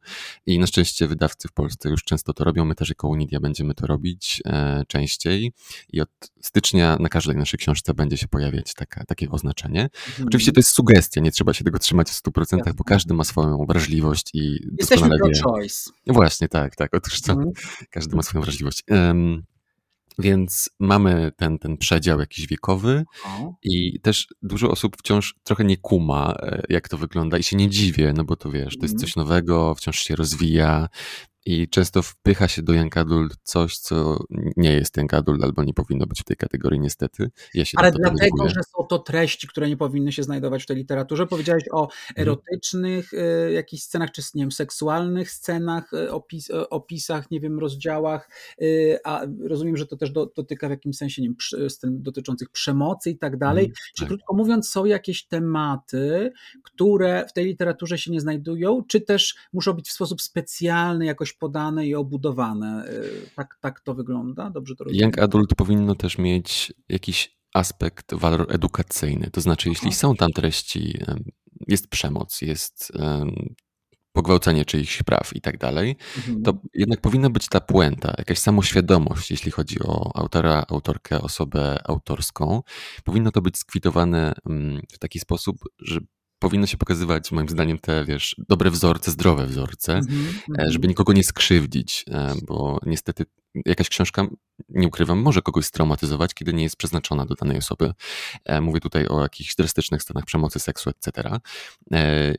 [0.46, 2.65] I na szczęście wydawcy w Polsce już często to robią.
[2.65, 5.54] My też jako Unidia będziemy to robić e, częściej
[5.89, 6.10] i od
[6.41, 9.84] stycznia na każdej naszej książce będzie się pojawiać taka, takie oznaczenie.
[9.84, 10.28] Mhm.
[10.28, 12.74] Oczywiście to jest sugestia, nie trzeba się tego trzymać w 100%, Jasne.
[12.74, 15.91] bo każdy ma swoją wrażliwość i Jesteśmy pro-choice.
[16.08, 16.96] Właśnie, tak, tak.
[16.96, 17.52] Otóż to, mhm.
[17.89, 18.84] każdy ma swoją wrażliwość.
[18.89, 19.43] Um,
[20.19, 23.54] więc mamy ten, ten przedział jakiś wiekowy o.
[23.63, 27.69] i też dużo osób wciąż trochę nie kuma, e, jak to wygląda i się nie
[27.69, 28.99] dziwię, no bo to wiesz, to jest mhm.
[28.99, 30.89] coś nowego, wciąż się rozwija,
[31.45, 34.23] i często wpycha się do Young Adult coś, co
[34.58, 37.32] nie jest Young Adult albo nie powinno być w tej kategorii niestety.
[37.53, 41.27] Ja Ale dlatego, że są to treści, które nie powinny się znajdować w tej literaturze.
[41.27, 41.93] Powiedziałeś o mhm.
[42.17, 43.53] erotycznych hmm.
[43.53, 48.29] jakichś scenach, czy nie wiem, seksualnych scenach, e, opis, e, opisach, nie wiem, rozdziałach,
[49.03, 53.10] a rozumiem, że to też do, dotyka w jakimś sensie, nie wiem, scen dotyczących przemocy
[53.10, 53.65] i tak dalej.
[53.65, 54.08] Hmm, czy tak.
[54.08, 56.32] krótko mówiąc, są jakieś tematy,
[56.63, 61.33] które w tej literaturze się nie znajdują, czy też muszą być w sposób specjalny jakoś
[61.36, 62.86] podane i obudowane.
[62.89, 64.50] Y, tak, tak to wygląda?
[64.50, 65.02] Dobrze to rozumiem?
[65.02, 69.30] Young Adult powinno też mieć jakiś aspekt, walor edukacyjny.
[69.32, 69.98] To znaczy, jeśli Aha.
[69.98, 71.00] są tam treści,
[71.67, 72.91] jest przemoc, jest
[74.13, 76.43] pogwałcenie czyichś praw i tak dalej, mhm.
[76.43, 82.63] to jednak powinna być ta puenta, jakaś samoświadomość, jeśli chodzi o autora, autorkę, osobę autorską.
[83.04, 84.34] Powinno to być skwitowane
[84.93, 86.00] w taki sposób, że
[86.43, 90.69] powinno się pokazywać, moim zdaniem, te, wiesz, dobre wzorce, zdrowe wzorce, mm-hmm.
[90.69, 93.25] żeby nikogo nie skrzywdzić, e, bo niestety
[93.65, 94.27] jakaś książka,
[94.69, 97.93] nie ukrywam, może kogoś straumatyzować, kiedy nie jest przeznaczona do danej osoby.
[98.45, 101.39] E, mówię tutaj o jakichś drastycznych stanach przemocy, seksu, etc.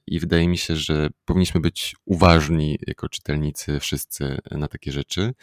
[0.06, 5.34] I wydaje mi się, że powinniśmy być uważni jako czytelnicy wszyscy na takie rzeczy.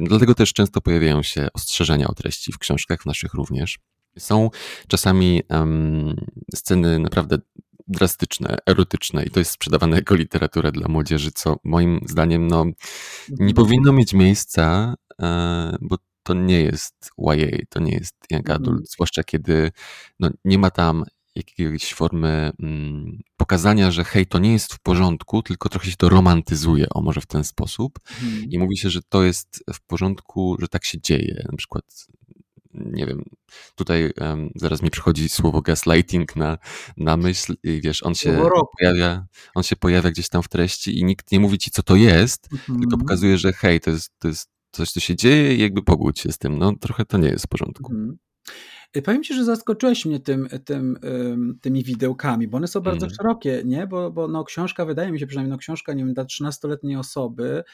[0.00, 3.78] Dlatego też często pojawiają się ostrzeżenia o treści w książkach, w naszych również.
[4.18, 4.50] Są
[4.88, 6.16] czasami um,
[6.54, 7.38] sceny naprawdę
[7.88, 12.72] drastyczne, erotyczne i to jest sprzedawane jako literatura dla młodzieży, co moim zdaniem no, nie
[13.30, 13.54] mhm.
[13.54, 18.84] powinno mieć miejsca, e, bo to nie jest YA, to nie jest young adult, mm.
[18.86, 19.72] zwłaszcza kiedy
[20.20, 21.04] no, nie ma tam
[21.36, 26.08] jakiejś formy mm, pokazania, że hej, to nie jest w porządku, tylko trochę się to
[26.08, 27.98] romantyzuje, o może w ten sposób.
[28.22, 28.44] Mm.
[28.50, 31.46] I mówi się, że to jest w porządku, że tak się dzieje.
[31.50, 31.84] Na przykład
[32.76, 33.24] nie wiem,
[33.74, 36.58] tutaj um, zaraz mi przychodzi słowo gaslighting na,
[36.96, 41.04] na myśl i wiesz, on się pojawia, on się pojawia gdzieś tam w treści i
[41.04, 42.80] nikt nie mówi ci, co to jest, mhm.
[42.80, 46.20] tylko pokazuje, że hej, to jest, to jest coś, co się dzieje i jakby pogódź
[46.20, 46.58] się z tym.
[46.58, 47.92] No trochę to nie jest w porządku.
[47.92, 48.18] Mhm.
[48.96, 50.98] Y, powiem Ci, że zaskoczyłeś mnie tym, tym,
[51.60, 53.16] tymi widełkami, bo one są bardzo mm.
[53.16, 53.86] szerokie, nie?
[53.86, 57.64] Bo, bo no, książka, wydaje mi się przynajmniej, no, książka, nie wiem, dla 13-letniej osoby,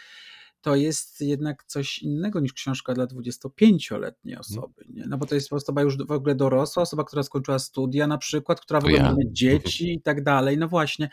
[0.62, 4.40] to jest jednak coś innego niż książka dla 25-letniej mhm.
[4.40, 4.84] osoby.
[4.88, 5.06] Nie?
[5.06, 8.60] No bo to jest osoba już w ogóle dorosła, osoba, która skończyła studia na przykład,
[8.60, 9.12] która w ogóle ja.
[9.12, 10.58] ma dzieci i tak dalej.
[10.58, 11.10] No właśnie.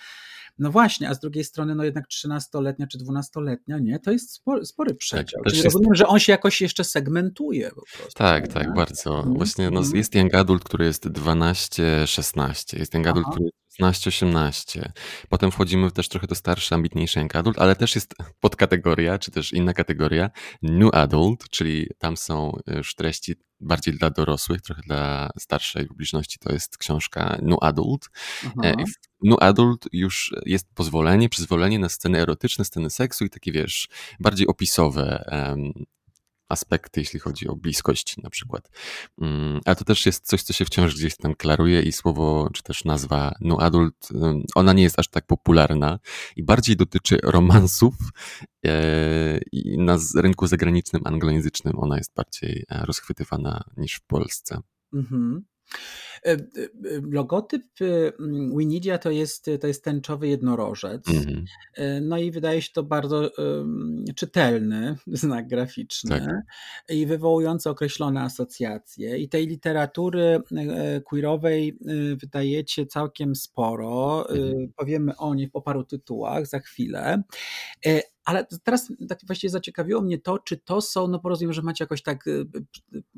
[0.59, 4.65] No właśnie, a z drugiej strony, no jednak 13-letnia czy 12-letnia, nie, to jest spory,
[4.65, 5.43] spory tak, przedział.
[5.43, 5.65] Tak, Czyli jest...
[5.65, 8.13] rozumiem, że on się jakoś jeszcze segmentuje po prostu.
[8.15, 9.19] Tak, tak, bardzo.
[9.19, 9.33] Mm.
[9.33, 9.97] Właśnie no, mhm.
[9.97, 13.35] jest young adult, który jest 12-16, jest young adult, Aha.
[13.35, 14.89] który jest 16-18.
[15.29, 19.53] Potem wchodzimy też trochę do starszy, ambitniejszy young adult, ale też jest podkategoria, czy też
[19.53, 20.29] inna kategoria
[20.61, 26.39] new adult, czyli tam są już treści bardziej dla dorosłych, trochę dla starszej publiczności.
[26.39, 28.09] To jest książka New Adult.
[28.45, 28.83] E, Aha.
[29.23, 33.87] New Adult już jest pozwolenie, przyzwolenie na sceny erotyczne, sceny seksu i takie, wiesz,
[34.19, 35.29] bardziej opisowe
[36.49, 38.69] aspekty, jeśli chodzi o bliskość na przykład.
[39.21, 42.63] Mm, ale to też jest coś, co się wciąż gdzieś tam klaruje i słowo, czy
[42.63, 44.09] też nazwa no adult,
[44.55, 45.99] ona nie jest aż tak popularna
[46.35, 47.95] i bardziej dotyczy romansów
[48.65, 54.61] e, i na rynku zagranicznym, anglojęzycznym ona jest bardziej e, rozchwytywana niż w Polsce.
[54.93, 55.45] Mhm.
[56.25, 56.37] E, e,
[57.11, 61.09] logotyp y, mm, Winidia to jest, to jest tęczowy jednorożec.
[61.09, 61.45] Mhm.
[61.75, 63.31] E, no i wydaje się to bardzo
[64.15, 66.29] czytelny znak graficzny tak.
[66.89, 69.17] i wywołujący określone asocjacje.
[69.17, 70.41] I tej literatury
[71.05, 71.77] queerowej
[72.21, 74.29] wydajecie całkiem sporo.
[74.29, 74.73] Mhm.
[74.75, 77.23] Powiemy o niej po paru tytułach za chwilę.
[78.25, 82.01] Ale teraz tak właściwie zaciekawiło mnie to, czy to są, no porozumiem, że macie jakoś
[82.01, 82.45] tak y,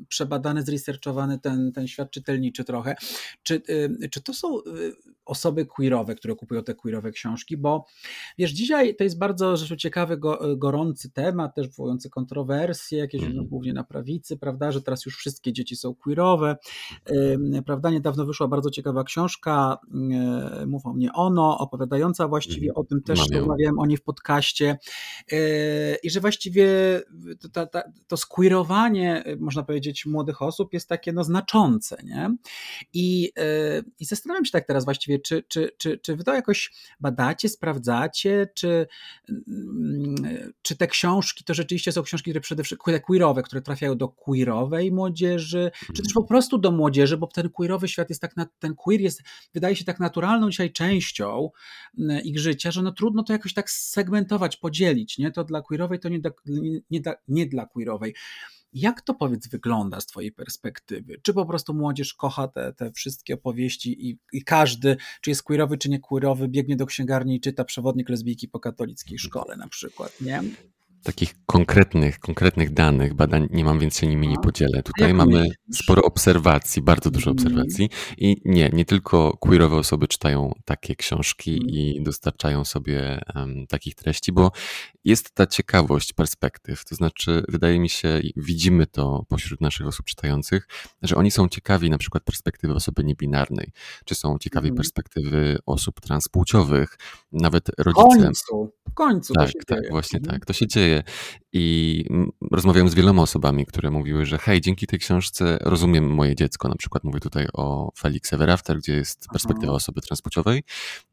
[0.08, 2.94] przebadany, zresearchowany ten, ten świat czytelniczy trochę.
[3.42, 4.62] Czy, y, czy to są y,
[5.24, 7.86] osoby queerowe, które kupują te queerowe książki, bo
[8.38, 13.46] wiesz, dzisiaj to jest bardzo rzecz ciekawy, go, gorący temat, też wywołujący kontrowersje, jakieś mm.
[13.46, 16.56] głównie na prawicy, prawda, że teraz już wszystkie dzieci są queerowe,
[17.66, 19.78] prawda, niedawno wyszła bardzo ciekawa książka,
[20.66, 22.76] mów o mnie ono, opowiadająca właściwie mm.
[22.76, 24.78] o tym, też rozmawiałem o niej w podcaście
[26.02, 26.66] i że właściwie
[27.52, 32.36] to, to, to squeerowanie, można powiedzieć, młodych osób jest takie no znaczące, nie?
[32.92, 36.72] I, e, i zastanawiam się tak teraz właściwie, czy, czy, czy, czy wy to jakoś
[37.00, 38.86] badacie, sprawdzacie, czy,
[39.28, 44.08] mm, czy te książki to rzeczywiście są książki, które przede wszystkim queerowe, które trafiają do
[44.08, 48.74] queerowej młodzieży, czy też po prostu do młodzieży, bo ten queerowy świat jest tak, ten
[48.74, 49.22] queer jest,
[49.54, 51.50] wydaje się tak naturalną dzisiaj częścią
[51.98, 54.81] mm, ich życia, że no trudno to jakoś tak segmentować, podzielić,
[55.18, 55.30] nie?
[55.30, 56.30] To dla queerowej, to nie dla,
[56.90, 58.14] nie, dla, nie dla queerowej.
[58.72, 61.20] Jak to powiedz wygląda z Twojej perspektywy?
[61.22, 65.78] Czy po prostu młodzież kocha te, te wszystkie opowieści i, i każdy, czy jest queerowy,
[65.78, 70.20] czy nie queerowy, biegnie do księgarni i czyta przewodnik lesbijki po katolickiej szkole na przykład,
[70.20, 70.42] nie?
[71.02, 74.82] Takich konkretnych, konkretnych danych, badań nie mam, więc się nimi nie podzielę.
[74.82, 77.46] Tutaj mamy sporo obserwacji, bardzo dużo mhm.
[77.46, 81.70] obserwacji i nie, nie tylko queerowe osoby czytają takie książki mhm.
[81.70, 84.52] i dostarczają sobie um, takich treści, bo
[85.04, 86.84] jest ta ciekawość perspektyw.
[86.84, 90.68] To znaczy, wydaje mi się, widzimy to pośród naszych osób czytających,
[91.02, 93.72] że oni są ciekawi na przykład perspektywy osoby niebinarnej,
[94.04, 94.76] czy są ciekawi mhm.
[94.76, 96.98] perspektywy osób transpłciowych,
[97.32, 98.18] nawet rodzice.
[98.18, 99.34] W końcu, w końcu.
[99.34, 99.90] Tak, tak, dzieje.
[99.90, 100.46] właśnie tak.
[100.46, 100.91] To się dzieje.
[101.54, 102.04] I
[102.50, 106.68] rozmawiałem z wieloma osobami, które mówiły, że hej, dzięki tej książce rozumiem moje dziecko.
[106.68, 109.76] Na przykład mówię tutaj o Felix Everafter, gdzie jest perspektywa Aha.
[109.76, 110.62] osoby transpłciowej.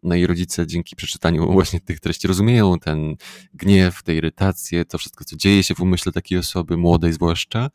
[0.04, 3.16] No i rodzice dzięki przeczytaniu właśnie tych treści rozumieją ten
[3.54, 7.70] gniew, tę irytację, to wszystko, co dzieje się w umyśle takiej osoby, młodej zwłaszcza.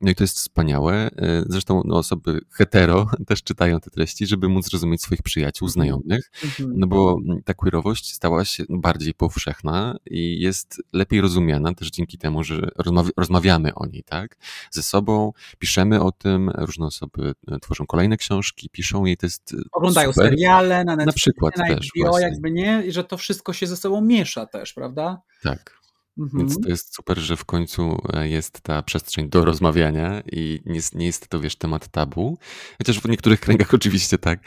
[0.00, 1.10] No i to jest wspaniałe.
[1.16, 5.72] E, zresztą no, osoby hetero też czytają te treści, żeby móc zrozumieć swoich przyjaciół, mhm.
[5.72, 6.72] znajomych, mhm.
[6.76, 11.45] no bo ta queerowość stała się bardziej powszechna i jest lepiej rozumiana
[11.76, 12.68] też dzięki temu, że
[13.16, 14.36] rozmawiamy o niej, tak?
[14.70, 19.54] Ze sobą, piszemy o tym, różne osoby e, tworzą kolejne książki, piszą jej, to jest
[19.54, 20.30] e, Oglądają super.
[20.30, 23.66] seriale na Netflixie, na przykład na też, HBO, jakby nie, i że to wszystko się
[23.66, 25.22] ze sobą miesza też, prawda?
[25.42, 25.85] Tak.
[26.18, 26.38] Mhm.
[26.38, 30.74] Więc to jest super, że w końcu e, jest ta przestrzeń do rozmawiania i nie
[30.74, 32.38] jest, nie jest to, wiesz, temat tabu.
[32.78, 34.40] Chociaż w niektórych kręgach oczywiście tak,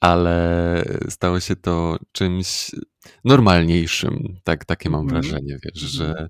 [0.00, 2.70] ale stało się to czymś
[3.24, 4.36] normalniejszym.
[4.44, 5.22] Tak, takie mam mhm.
[5.22, 6.28] wrażenie, wiesz, że mhm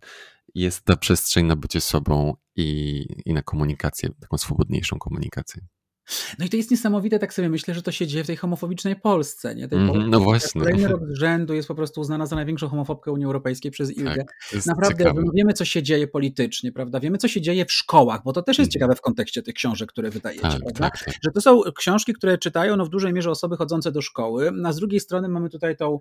[0.57, 5.67] jest ta przestrzeń na bycie sobą i, i na komunikację, taką swobodniejszą komunikację.
[6.39, 8.97] No i to jest niesamowite, tak sobie myślę, że to się dzieje w tej homofobicznej
[8.97, 9.55] Polsce.
[9.55, 9.69] Nie?
[9.69, 10.61] Tej mm, no właśnie.
[10.61, 14.25] Kolejny rok z rzędu jest po prostu uznana za największą homofobkę Unii Europejskiej przez Ilgę.
[14.53, 15.23] Tak, Naprawdę ciekawe.
[15.35, 17.01] wiemy, co się dzieje politycznie, prawda?
[17.01, 18.73] Wiemy, co się dzieje w szkołach, bo to też jest mm.
[18.73, 20.91] ciekawe w kontekście tych książek, które wydajecie, tak, prawda?
[20.91, 21.15] Tak, tak.
[21.25, 24.53] Że to są książki, które czytają no, w dużej mierze osoby chodzące do szkoły.
[24.65, 25.99] A z drugiej strony mamy tutaj tą,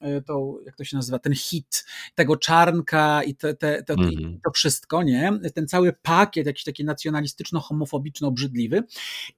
[0.00, 4.40] e, tą jak to się nazywa, ten hit tego czarnka i te, te, te, mm.
[4.44, 5.32] to wszystko, nie?
[5.54, 8.82] Ten cały pakiet jakiś taki nacjonalistyczno-homofobiczno-obrzydliwy.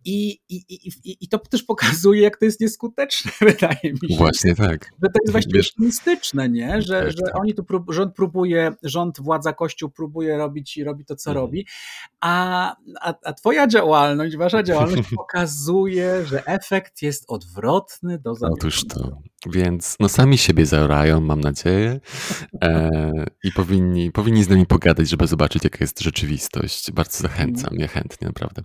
[0.08, 0.64] I, i,
[1.04, 4.16] i, I to też pokazuje, jak to jest nieskuteczne, wydaje mi się.
[4.16, 4.84] Właśnie tak.
[5.02, 6.82] Że to jest właściwie optymistyczne, nie?
[6.82, 7.40] Że, tak, że tak.
[7.40, 11.44] oni tu, prób, rząd próbuje, rząd, władza, kościół próbuje robić i robi to, co mhm.
[11.46, 11.66] robi,
[12.20, 18.56] a, a, a twoja działalność, wasza działalność pokazuje, że efekt jest odwrotny do zamierzenia.
[18.60, 19.22] Otóż to.
[19.52, 22.00] Więc no sami siebie zaorają, mam nadzieję.
[22.62, 23.10] E,
[23.44, 26.90] I powinni, powinni z nami pogadać, żeby zobaczyć, jaka jest rzeczywistość.
[26.90, 28.62] Bardzo zachęcam, ja chętnie, naprawdę.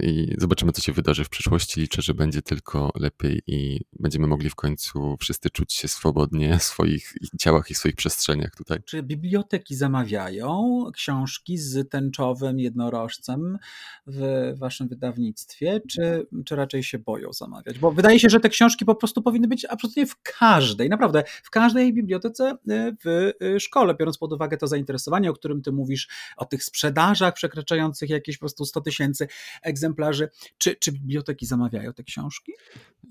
[0.00, 1.80] I zobaczymy, co się wydarzy w przyszłości.
[1.80, 6.62] Liczę, że będzie tylko lepiej i będziemy mogli w końcu wszyscy czuć się swobodnie w
[6.62, 8.78] swoich ciałach i w swoich przestrzeniach tutaj.
[8.84, 13.58] Czy biblioteki zamawiają książki z tęczowym jednorożcem
[14.06, 17.78] w waszym wydawnictwie, czy, czy raczej się boją zamawiać?
[17.78, 21.50] Bo wydaje się, że te książki po prostu powinny być absolutnie w każdej, naprawdę, w
[21.50, 26.08] każdej bibliotece y, w y, szkole, biorąc pod uwagę to zainteresowanie, o którym ty mówisz,
[26.36, 29.28] o tych sprzedażach przekraczających jakieś po prostu 100 tysięcy
[29.62, 30.28] egzemplarzy.
[30.58, 32.52] Czy, czy biblioteki zamawiają te książki?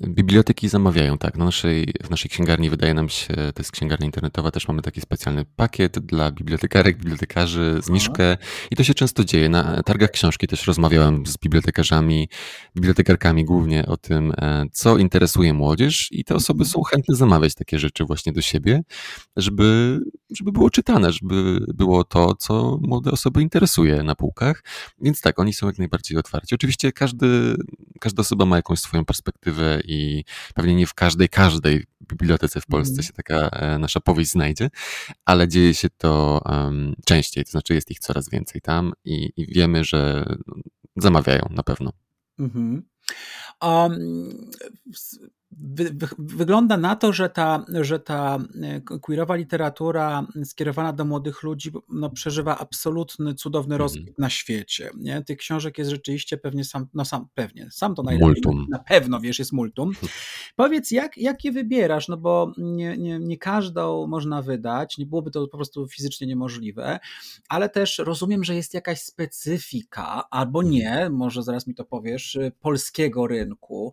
[0.01, 1.38] Biblioteki zamawiają, tak.
[1.38, 5.01] Na naszej, w naszej księgarni wydaje nam się, to jest księgarnia internetowa, też mamy taki
[5.01, 8.38] specjalny pakiet dla bibliotekarek, bibliotekarzy, zniżkę
[8.71, 9.49] i to się często dzieje.
[9.49, 12.29] Na targach książki też rozmawiałem z bibliotekarzami,
[12.75, 17.79] bibliotekarkami głównie o tym, e, co interesuje młodzież i te osoby są chętne zamawiać takie
[17.79, 18.81] rzeczy właśnie do siebie,
[19.36, 24.63] żeby, żeby było czytane, żeby było to, co młode osoby interesuje na półkach.
[25.01, 26.55] Więc tak, oni są jak najbardziej otwarci.
[26.55, 27.55] Oczywiście każdy,
[27.99, 32.93] każda osoba ma jakąś swoją perspektywę i pewnie nie w każdej, każdej bibliotece w Polsce
[32.93, 33.04] mm.
[33.04, 34.69] się taka e, nasza powieść znajdzie,
[35.26, 39.54] ale dzieje się to um, częściej, to znaczy jest ich coraz więcej tam i, i
[39.54, 40.26] wiemy, że
[40.95, 41.93] zamawiają na pewno.
[42.39, 42.84] Mhm.
[43.62, 44.52] Um,
[45.51, 51.43] wy, wy, wygląda na to, że ta, że ta e, queerowa literatura skierowana do młodych
[51.43, 53.79] ludzi no, przeżywa absolutny, cudowny mhm.
[53.79, 54.89] rozkwit na świecie.
[54.97, 55.21] Nie?
[55.21, 58.67] Tych książek jest rzeczywiście pewnie sam, no sam pewnie, sam to najlepiej, multum.
[58.69, 59.91] na pewno wiesz, jest multum.
[60.55, 65.31] Powiedz, jak, jak je wybierasz, no bo nie, nie, nie każdą można wydać, nie byłoby
[65.31, 66.99] to po prostu fizycznie niemożliwe,
[67.49, 73.27] ale też rozumiem, że jest jakaś specyfika, albo nie, może zaraz mi to powiesz, polskiego
[73.27, 73.91] rynku,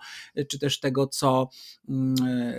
[0.49, 1.44] czy też tego, co
[1.89, 2.15] Mm,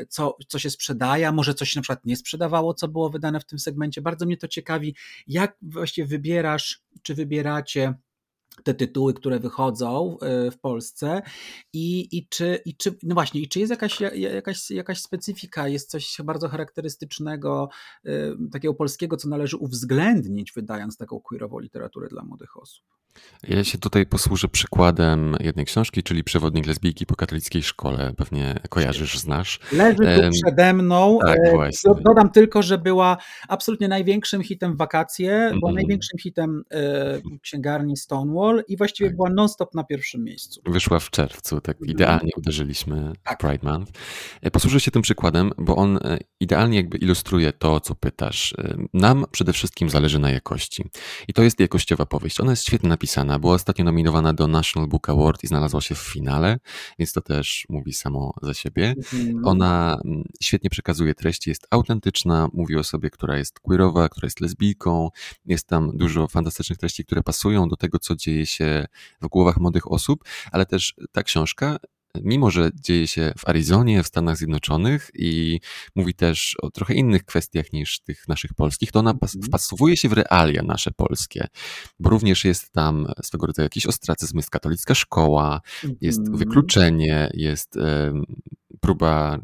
[0.10, 3.40] co, co się sprzedaje, a może coś się na przykład nie sprzedawało, co było wydane
[3.40, 4.02] w tym segmencie.
[4.02, 4.96] Bardzo mnie to ciekawi,
[5.28, 7.94] jak właściwie wybierasz, czy wybieracie
[8.64, 11.22] te tytuły, które wychodzą e, w Polsce
[11.74, 15.90] i, i, czy, i czy, no właśnie, i czy jest jakaś, jakaś, jakaś specyfika, jest
[15.90, 17.70] coś bardzo charakterystycznego,
[18.06, 18.12] e,
[18.52, 22.86] takiego polskiego, co należy uwzględnić, wydając taką queerową literaturę dla młodych osób?
[23.48, 28.14] Ja się tutaj posłużę przykładem jednej książki, czyli Przewodnik lesbijki po katolickiej szkole.
[28.18, 29.60] Pewnie kojarzysz, znasz.
[29.72, 31.20] Leży tu przede mną.
[31.26, 31.92] Tak, e, właśnie.
[32.06, 35.60] Dodam tylko, że była absolutnie największym hitem w wakacje, mm.
[35.60, 36.64] była największym hitem
[37.42, 39.16] księgarni Stonewall i właściwie tak.
[39.16, 40.62] była non-stop na pierwszym miejscu.
[40.66, 41.92] Wyszła w czerwcu, tak mhm.
[41.92, 43.38] idealnie uderzyliśmy tak.
[43.38, 43.92] Pride Month.
[44.42, 48.54] E, posłużę się tym przykładem, bo on e, idealnie jakby ilustruje to, co pytasz.
[48.54, 50.86] E, nam przede wszystkim zależy na jakości.
[51.28, 52.40] I to jest jakościowa powieść.
[52.40, 53.05] Ona jest świetnie napisana.
[53.40, 56.60] Była ostatnio nominowana do National Book Award i znalazła się w finale,
[57.00, 58.96] więc to też mówi samo za siebie.
[58.98, 59.46] Mhm.
[59.46, 64.42] Ona mm, świetnie przekazuje treści, jest autentyczna, mówi o sobie, która jest queerowa, która jest
[64.42, 65.10] lesbijką.
[65.46, 68.86] Jest tam dużo fantastycznych treści, które pasują do tego, co dzieje się
[69.22, 71.78] w głowach młodych osób, ale też ta książka
[72.24, 75.60] mimo że dzieje się w Arizonie, w Stanach Zjednoczonych i
[75.96, 79.44] mówi też o trochę innych kwestiach niż tych naszych polskich, to ona mhm.
[79.44, 81.48] wpasowuje się w realia nasze polskie,
[82.00, 85.62] bo również jest tam swego rodzaju jakiś ostracyzm, jest katolicka szkoła,
[86.02, 86.38] jest mhm.
[86.38, 87.76] wykluczenie, jest
[88.80, 89.40] próba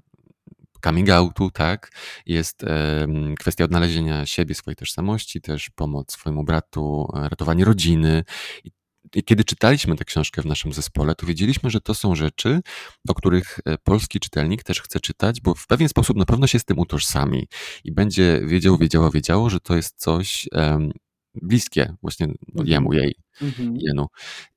[0.84, 1.92] coming outu, tak?
[2.26, 2.66] Jest
[3.40, 8.24] kwestia odnalezienia siebie, swojej tożsamości, też pomoc swojemu bratu, ratowanie rodziny.
[8.64, 8.72] I
[9.26, 12.62] kiedy czytaliśmy tę książkę w naszym zespole, to wiedzieliśmy, że to są rzeczy,
[13.08, 16.60] o których e, polski czytelnik też chce czytać, bo w pewien sposób na pewno się
[16.60, 17.47] z tym utożsami
[17.84, 20.91] i będzie wiedział, wiedziała, wiedziało, że to jest coś um,
[21.36, 22.67] bliskie właśnie mhm.
[22.67, 23.78] jemu, jej, mhm.
[23.80, 24.08] jenu.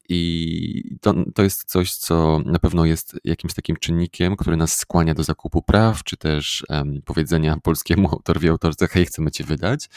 [0.08, 5.14] I to, to jest coś, co na pewno jest jakimś takim czynnikiem, który nas skłania
[5.14, 9.88] do zakupu praw, czy też um, powiedzenia polskiemu autorowi, autorce, hej, chcemy cię wydać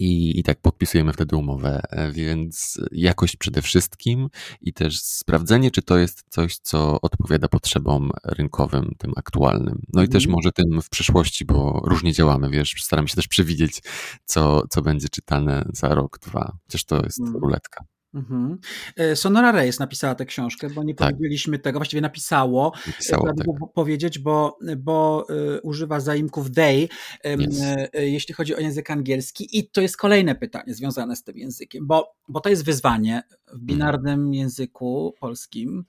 [0.00, 1.80] i, i tak podpisujemy wtedy umowę.
[1.90, 4.28] E, więc jakość przede wszystkim
[4.60, 9.82] i też sprawdzenie, czy to jest coś, co odpowiada potrzebom rynkowym, tym aktualnym.
[9.92, 10.32] No i też mhm.
[10.32, 13.82] może tym w przyszłości, bo różnie działamy, wiesz, staramy się też przewidzieć,
[14.24, 16.52] co, co będzie czytane za rok, dwa.
[16.66, 17.36] Chociaż to jest mhm.
[17.36, 17.84] ruletka.
[18.14, 18.58] Mhm.
[18.96, 21.08] E, Sonora Reyes napisała tę książkę, bo nie tak.
[21.08, 23.46] powiedzieliśmy tego, właściwie napisało, napisało tak.
[23.74, 26.88] powiedzieć, bo, bo y, używa zaimków they,
[27.24, 27.62] yes.
[27.94, 32.12] jeśli chodzi o język angielski i to jest kolejne pytanie związane z tym językiem, bo,
[32.28, 35.84] bo to jest wyzwanie w binarnym języku polskim,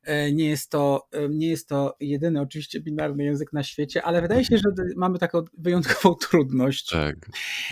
[0.33, 4.45] nie jest to, e, nie jest to jedyny oczywiście binarny język na świecie, ale wydaje
[4.45, 4.63] się, że
[4.95, 6.89] mamy taką wyjątkową trudność.
[6.89, 7.15] Tak.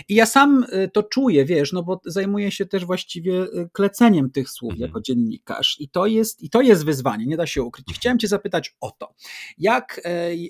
[0.08, 4.50] I ja sam e, to czuję, wiesz, no bo zajmuję się też właściwie kleceniem tych
[4.50, 4.88] słów mhm.
[4.88, 7.86] jako dziennikarz i to jest, i to jest wyzwanie, nie da się ukryć.
[7.94, 9.14] Chciałem cię zapytać o to,
[9.58, 10.00] jak,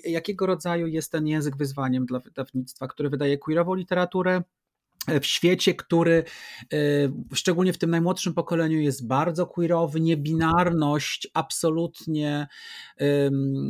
[0.05, 4.41] jakiego rodzaju jest ten język wyzwaniem dla wydawnictwa, które wydaje queerową literaturę,
[5.07, 6.23] w świecie, który
[6.73, 6.77] e,
[7.33, 12.47] szczególnie w tym najmłodszym pokoleniu jest bardzo queerowy, niebinarność absolutnie,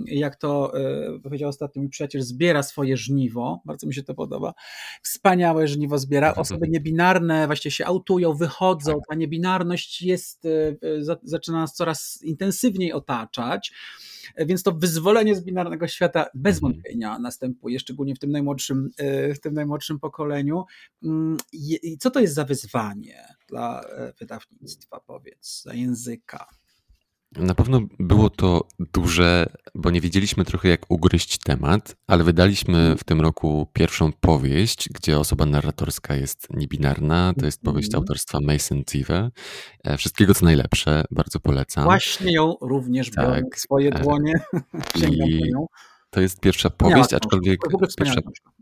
[0.05, 4.53] jak to e, powiedział ostatnio mój przyjaciel, zbiera swoje żniwo, bardzo mi się to podoba,
[5.01, 11.73] wspaniałe żniwo zbiera, osoby niebinarne właśnie się autują, wychodzą, ta niebinarność jest, e, zaczyna nas
[11.73, 13.73] coraz intensywniej otaczać,
[14.37, 16.73] więc to wyzwolenie z binarnego świata bez mhm.
[16.73, 18.89] wątpienia następuje, szczególnie w tym najmłodszym,
[19.35, 20.65] w tym najmłodszym pokoleniu.
[21.03, 26.60] Mm, I co to jest za wyzwanie dla e, wydawnictwa, powiedz, za języka?
[27.35, 33.03] Na pewno było to duże, bo nie wiedzieliśmy trochę jak ugryźć temat, ale wydaliśmy w
[33.03, 37.33] tym roku pierwszą powieść, gdzie osoba narratorska jest niebinarna.
[37.39, 38.01] To jest powieść mhm.
[38.01, 39.29] autorstwa Mason Tive.
[39.83, 41.83] E, wszystkiego co najlepsze, bardzo polecam.
[41.83, 43.59] Właśnie ją również tak.
[43.59, 44.33] swoje e, dłonie.
[44.99, 45.39] Sięgam I...
[45.39, 45.65] po nią.
[46.13, 47.59] To jest pierwsza powieść, aczkolwiek
[47.97, 48.21] pierwsza,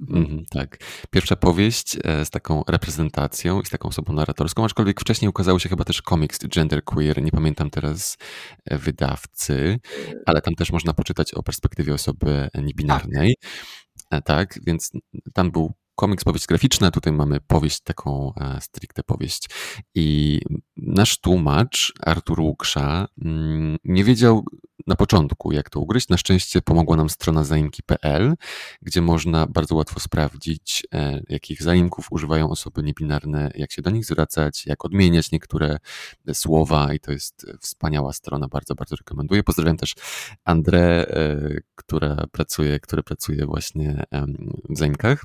[0.10, 0.78] mm, tak,
[1.10, 5.70] pierwsza powieść e, z taką reprezentacją i z taką osobą narratorską, aczkolwiek wcześniej ukazało się
[5.70, 8.18] chyba też komiks Gender Queer, nie pamiętam teraz
[8.66, 9.80] e, wydawcy,
[10.26, 13.36] ale tam też można poczytać o perspektywie osoby niebinarnej.
[14.10, 14.92] Tak, tak więc
[15.34, 19.50] tam był komiks, powieść graficzna, tutaj mamy powieść, taką stricte powieść.
[19.96, 20.40] I
[20.78, 24.46] nasz tłumacz, Artur Łuksza, mm, nie wiedział
[24.90, 26.10] na początku, jak to ugryźć.
[26.10, 28.36] Na szczęście pomogła nam strona zaimki.pl,
[28.82, 34.06] gdzie można bardzo łatwo sprawdzić, e, jakich zaimków używają osoby niebinarne, jak się do nich
[34.06, 35.78] zwracać, jak odmieniać niektóre
[36.34, 39.44] słowa i to jest wspaniała strona, bardzo, bardzo rekomenduję.
[39.44, 39.94] Pozdrawiam też
[40.44, 41.40] Andrę, e,
[41.76, 44.04] która pracuje, który pracuje właśnie
[44.70, 45.24] w zaimkach.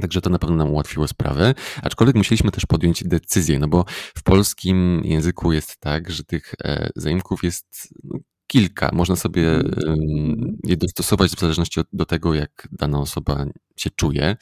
[0.00, 4.22] Także to na pewno nam ułatwiło sprawę, aczkolwiek musieliśmy też podjąć decyzję, no bo w
[4.22, 8.18] polskim języku jest tak, że tych e, zaimków jest no,
[8.48, 8.90] kilka.
[8.92, 10.58] Można sobie mhm.
[10.64, 13.46] je dostosować w zależności od, do tego, jak dana osoba
[13.76, 14.36] się czuje,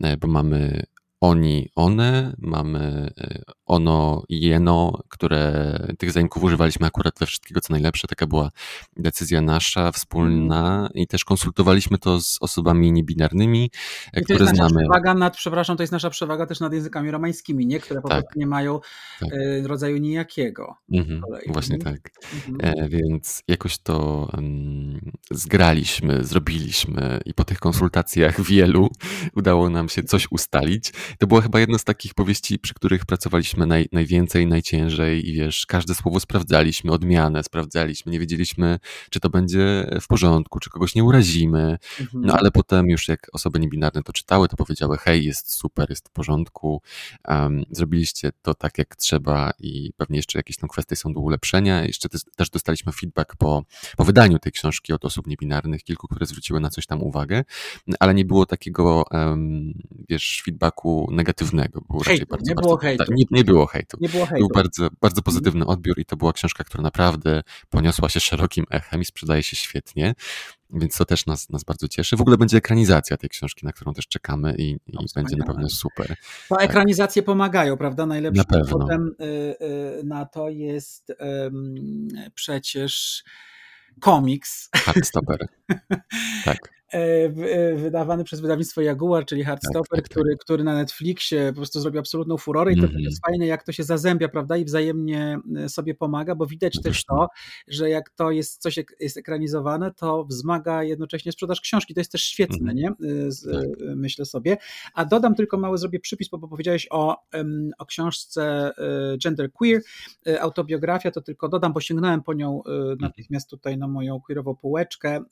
[0.00, 0.82] e, bo mamy
[1.24, 7.72] oni, one, mamy e, ono i jeno, które tych zaimków używaliśmy akurat we wszystkiego co
[7.72, 8.08] najlepsze.
[8.08, 8.50] Taka była
[8.96, 13.70] decyzja nasza, wspólna i też konsultowaliśmy to z osobami niebinarnymi,
[14.12, 14.80] e, I które to jest znamy.
[14.80, 17.80] Przewaga nad, przepraszam, to jest nasza przewaga też nad językami romańskimi, nie?
[17.80, 18.20] które po tak.
[18.20, 18.80] prostu nie mają
[19.20, 19.28] tak.
[19.32, 20.76] E, rodzaju nijakiego.
[20.92, 22.10] Mhm, właśnie tak.
[22.48, 22.88] Mhm.
[22.88, 28.88] Więc jakoś to um, zgraliśmy, zrobiliśmy i po tych konsultacjach wielu
[29.36, 30.92] udało nam się coś ustalić.
[31.18, 35.66] To była chyba jedna z takich powieści, przy których pracowaliśmy naj, najwięcej, najciężej i wiesz,
[35.66, 38.78] każde słowo sprawdzaliśmy, odmianę sprawdzaliśmy, nie wiedzieliśmy,
[39.10, 41.78] czy to będzie w porządku, czy kogoś nie urazimy.
[42.00, 42.24] Mhm.
[42.26, 46.08] No ale potem już jak osoby niebinarne to czytały, to powiedziały, hej, jest super, jest
[46.08, 46.82] w porządku,
[47.28, 51.84] um, zrobiliście to tak jak trzeba i pewnie jeszcze jakieś tam kwestie są do ulepszenia.
[51.84, 53.64] Jeszcze też dostaliśmy feedback po,
[53.96, 57.44] po wydaniu tej książki od osób niebinarnych, kilku, które zwróciły na coś tam uwagę,
[58.00, 59.74] ale nie było takiego, um,
[60.08, 61.80] wiesz, feedbacku negatywnego.
[61.90, 63.04] Było hejtu, bardzo, nie, bardzo, było hejtu.
[63.12, 63.96] nie, nie, było hejtu.
[64.00, 64.46] Nie było hejtu.
[64.46, 69.00] Był bardzo, bardzo pozytywny odbiór i to była książka, która naprawdę poniosła się szerokim echem
[69.00, 70.14] i sprzedaje się świetnie.
[70.70, 72.16] Więc to też nas, nas bardzo cieszy.
[72.16, 75.68] W ogóle będzie ekranizacja tej książki, na którą też czekamy i, i będzie na pewno
[75.68, 76.16] super.
[76.48, 76.64] To tak.
[76.64, 78.06] ekranizacje pomagają, prawda?
[78.06, 79.24] Najlepszym powodem y,
[80.00, 81.12] y, na to jest
[82.34, 83.24] przecież
[84.00, 84.68] komiks.
[84.74, 85.46] Hardstopper.
[86.44, 86.74] tak.
[86.94, 90.10] E, e, wydawany przez wydawnictwo Jaguar, czyli Hardstopper, tak, tak, tak.
[90.10, 93.62] Który, który na Netflixie po prostu zrobił absolutną furorę i to mm jest fajne, jak
[93.62, 97.28] to się zazębia, prawda, i wzajemnie e, sobie pomaga, bo widać też to,
[97.68, 102.22] że jak to jest coś jest ekranizowane, to wzmaga jednocześnie sprzedaż książki, to jest też
[102.22, 102.74] świetne, -hmm.
[102.74, 102.88] nie?
[102.88, 103.96] Tak.
[103.96, 104.56] Myślę sobie.
[104.94, 107.16] A dodam tylko mały, zrobię przypis, bo powiedziałeś o,
[107.78, 108.72] o książce
[109.22, 109.82] Gender Queer,
[110.40, 112.98] autobiografia, to tylko dodam, bo sięgnąłem po nią mhm.
[113.00, 115.24] natychmiast tutaj na moją queerową półeczkę.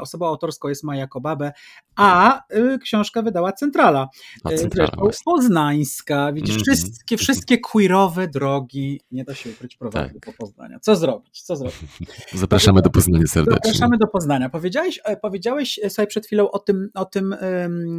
[0.00, 1.52] Osobą autorską jest Maja Kobabę,
[1.96, 4.08] a y, książkę wydała Centrala.
[4.44, 4.90] A y, Centrala
[5.24, 6.32] Poznańska.
[6.32, 6.72] Widzisz, mm -hmm.
[6.72, 10.24] wszystkie, wszystkie queerowe drogi, nie da się ukryć, prowadzą tak.
[10.24, 10.80] po Poznania.
[10.80, 11.42] Co zrobić?
[11.42, 11.76] Co zrobić?
[12.34, 13.60] Zapraszamy do Poznania serdecznie.
[13.64, 14.48] Zapraszamy do Poznania.
[14.48, 17.36] Powiedziałeś, e, powiedziałeś sobie przed chwilą o tym, o tym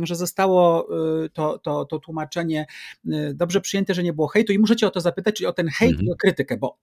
[0.03, 0.87] że zostało
[1.25, 2.65] y, to, to, to tłumaczenie
[3.33, 5.67] dobrze przyjęte, że nie było hejtu i muszę cię o to zapytać, czyli o ten
[5.67, 6.09] hejt mm -hmm.
[6.09, 6.77] i o krytykę, bo,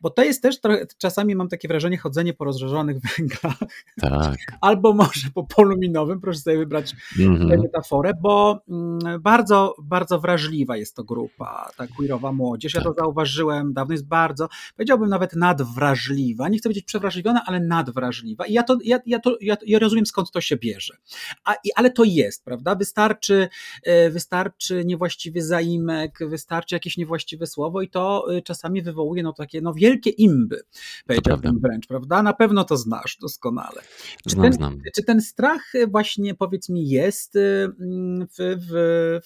[0.00, 3.58] bo to jest też trochę, czasami mam takie wrażenie chodzenie po rozżarzonych węglach.
[4.00, 4.36] Tak.
[4.60, 7.48] Albo może po polu minowym, proszę sobie wybrać mm-hmm.
[7.48, 12.74] tę metaforę, bo mm, bardzo, bardzo wrażliwa jest to grupa, ta queerowa młodzież.
[12.74, 13.04] Ja to tak.
[13.04, 16.48] zauważyłem dawno, jest bardzo, powiedziałbym nawet nadwrażliwa.
[16.48, 18.46] Nie chcę powiedzieć przewrażliwiona, ale nadwrażliwa.
[18.46, 20.96] I ja to, ja, ja to, ja, ja rozumiem skąd to się bierze.
[21.44, 22.74] A, i, ale to jest, prawda?
[22.74, 23.48] Wystarczy,
[23.82, 29.60] e, wystarczy niewłaściwy zaimek, wystarczy jakieś niewłaściwe słowo i to e, czasami wywołuje no takie
[29.60, 30.62] no wielkie imby,
[31.06, 32.22] powiedziałbym wręcz, prawda?
[32.22, 33.82] Na pewno to znasz doskonale.
[34.28, 34.78] Czy znam, ten, znam.
[34.94, 38.70] Czy ten strach strach y, właśnie powiedz mi jest y, mm, w, w,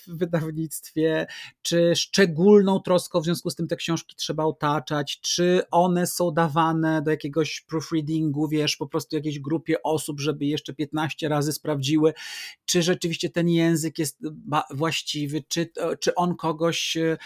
[0.06, 1.26] w, wydawnictwie,
[1.62, 7.02] czy szczególną troską w związku z tym te książki trzeba otaczać, czy one są dawane
[7.02, 12.14] do jakiegoś proofreadingu, wiesz, po prostu jakiejś grupie osób, żeby jeszcze 15 razy sprawdziły,
[12.64, 14.18] czy rzeczywiście ten język jest
[14.70, 15.70] właściwy, czy,
[16.00, 17.16] czy on kogoś y,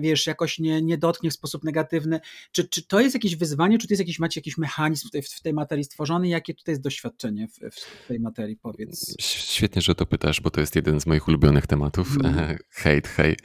[0.00, 2.20] wiesz, jakoś nie, nie dotknie w sposób negatywny.
[2.52, 5.22] Czy, czy to jest jakieś wyzwanie, czy to jest jakiś, macie jakiś mechanizm w tej,
[5.22, 6.28] w tej materii stworzony?
[6.28, 8.25] Jakie tutaj jest doświadczenie w, w tej materii,
[8.62, 9.14] powiedz?
[9.20, 12.16] Świetnie, że to pytasz, bo to jest jeden z moich ulubionych tematów.
[12.24, 12.58] Mm.
[12.70, 13.36] Hejt, hej.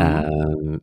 [0.00, 0.30] E,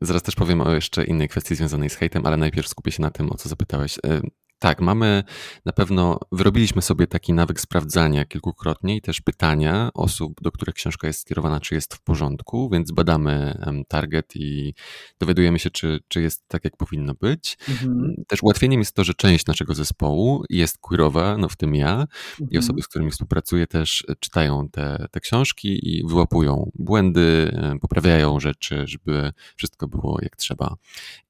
[0.02, 3.10] zaraz też powiem o jeszcze innej kwestii związanej z hejtem, ale najpierw skupię się na
[3.10, 3.98] tym, o co zapytałeś.
[3.98, 4.22] E,
[4.62, 5.24] tak, mamy
[5.66, 11.08] na pewno, wyrobiliśmy sobie taki nawyk sprawdzania kilkukrotnie i też pytania osób, do których książka
[11.08, 14.74] jest skierowana, czy jest w porządku, więc badamy target i
[15.20, 17.58] dowiadujemy się, czy, czy jest tak, jak powinno być.
[17.70, 18.24] Mhm.
[18.28, 22.50] Też ułatwieniem jest to, że część naszego zespołu jest queerowa, no w tym ja, mhm.
[22.52, 28.84] i osoby, z którymi współpracuję, też czytają te, te książki i wyłapują błędy, poprawiają rzeczy,
[28.88, 30.76] żeby wszystko było jak trzeba.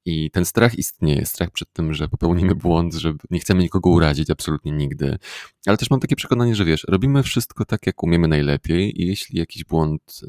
[0.04, 4.30] I ten strach istnieje, strach przed tym, że popełnimy błąd, że nie chcemy nikogo urazić,
[4.30, 5.18] absolutnie nigdy.
[5.66, 9.38] Ale też mam takie przekonanie, że wiesz, robimy wszystko tak, jak umiemy najlepiej i jeśli
[9.38, 10.20] jakiś błąd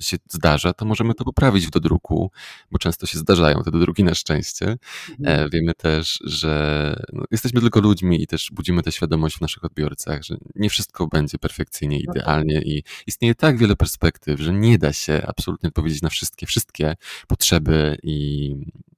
[0.00, 2.30] się zdarza, to możemy to poprawić w dodruku,
[2.70, 4.76] bo często się zdarzają te dodruki na szczęście.
[5.18, 5.50] Mhm.
[5.50, 10.22] Wiemy też, że no, jesteśmy tylko ludźmi i też budzimy tę świadomość w naszych odbiorcach,
[10.22, 12.22] że nie wszystko będzie perfekcyjnie, no tak.
[12.22, 16.96] idealnie i istnieje tak wiele perspektyw, że nie da się absolutnie odpowiedzieć na wszystkie, wszystkie
[17.28, 18.50] potrzeby i,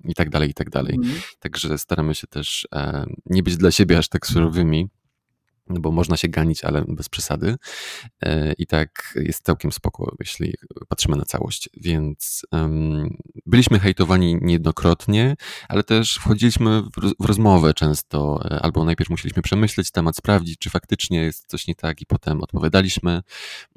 [0.04, 0.94] i tak dalej, i tak dalej.
[0.94, 1.20] Mhm.
[1.40, 4.88] Także staramy się też e, nie być dla siebie aż tak surowymi,
[5.68, 7.56] no bo można się ganić, ale bez przesady.
[8.22, 10.54] E, I tak jest całkiem spoko, jeśli
[10.88, 11.68] patrzymy na całość.
[11.76, 15.36] Więc um, byliśmy hejtowani niejednokrotnie,
[15.68, 16.82] ale też wchodziliśmy
[17.20, 21.74] w, rozmowę często, e, albo najpierw musieliśmy przemyśleć temat, sprawdzić, czy faktycznie jest coś nie
[21.74, 23.22] tak, i potem odpowiadaliśmy.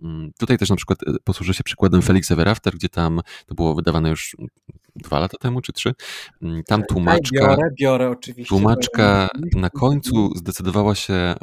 [0.01, 3.55] Um, tutaj też na przykład e, posłużę się przykładem Felix Ever After, gdzie tam to
[3.55, 4.35] było wydawane już
[5.03, 5.93] dwa lata temu, czy trzy.
[6.41, 7.47] Mm, tam tłumaczka.
[7.47, 8.49] Biorę, biorę oczywiście.
[8.49, 11.35] Tłumaczka na końcu zdecydowała się.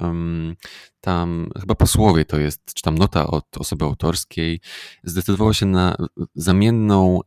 [1.01, 4.61] Tam chyba posłowie to jest, czy tam nota od osoby autorskiej,
[5.05, 5.97] zdecydowała się na
[6.35, 7.21] zamienną,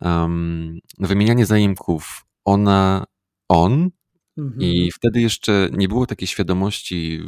[0.99, 3.05] na wymienianie zaimków ona,
[3.49, 3.89] on
[4.39, 4.61] Mhm.
[4.61, 7.19] I wtedy jeszcze nie było takiej świadomości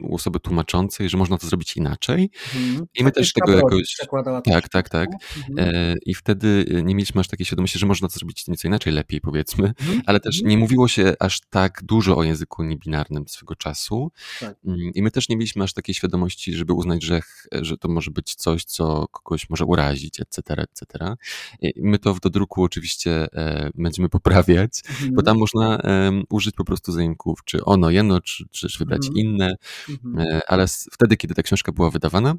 [0.00, 2.30] u osoby tłumaczącej, że można to zrobić inaczej.
[2.56, 2.86] Mhm.
[2.94, 3.96] I my też tego jakoś.
[4.44, 5.08] Tak, tak, tak.
[5.48, 5.74] Mhm.
[5.74, 8.92] E, I wtedy e, nie mieliśmy aż takiej świadomości, że można to zrobić nieco inaczej,
[8.92, 10.02] lepiej powiedzmy, mhm.
[10.06, 10.50] ale też mhm.
[10.50, 14.12] nie mówiło się aż tak dużo o języku niebinarnym swego czasu.
[14.40, 14.56] Tak.
[14.64, 17.20] Mm, I my też nie mieliśmy aż takiej świadomości, żeby uznać, że,
[17.52, 21.16] że to może być coś, co kogoś może urazić, etc., etc.
[21.60, 25.24] I my to w dodruku oczywiście e, będziemy poprawiać, bo mhm.
[25.24, 25.78] tam można
[26.30, 29.26] użyć użyć po prostu zaimków, czy ono, jeno, czy, czy też wybrać mhm.
[29.26, 29.56] inne,
[29.88, 30.40] mhm.
[30.48, 32.34] ale wtedy, kiedy ta książka była wydawana,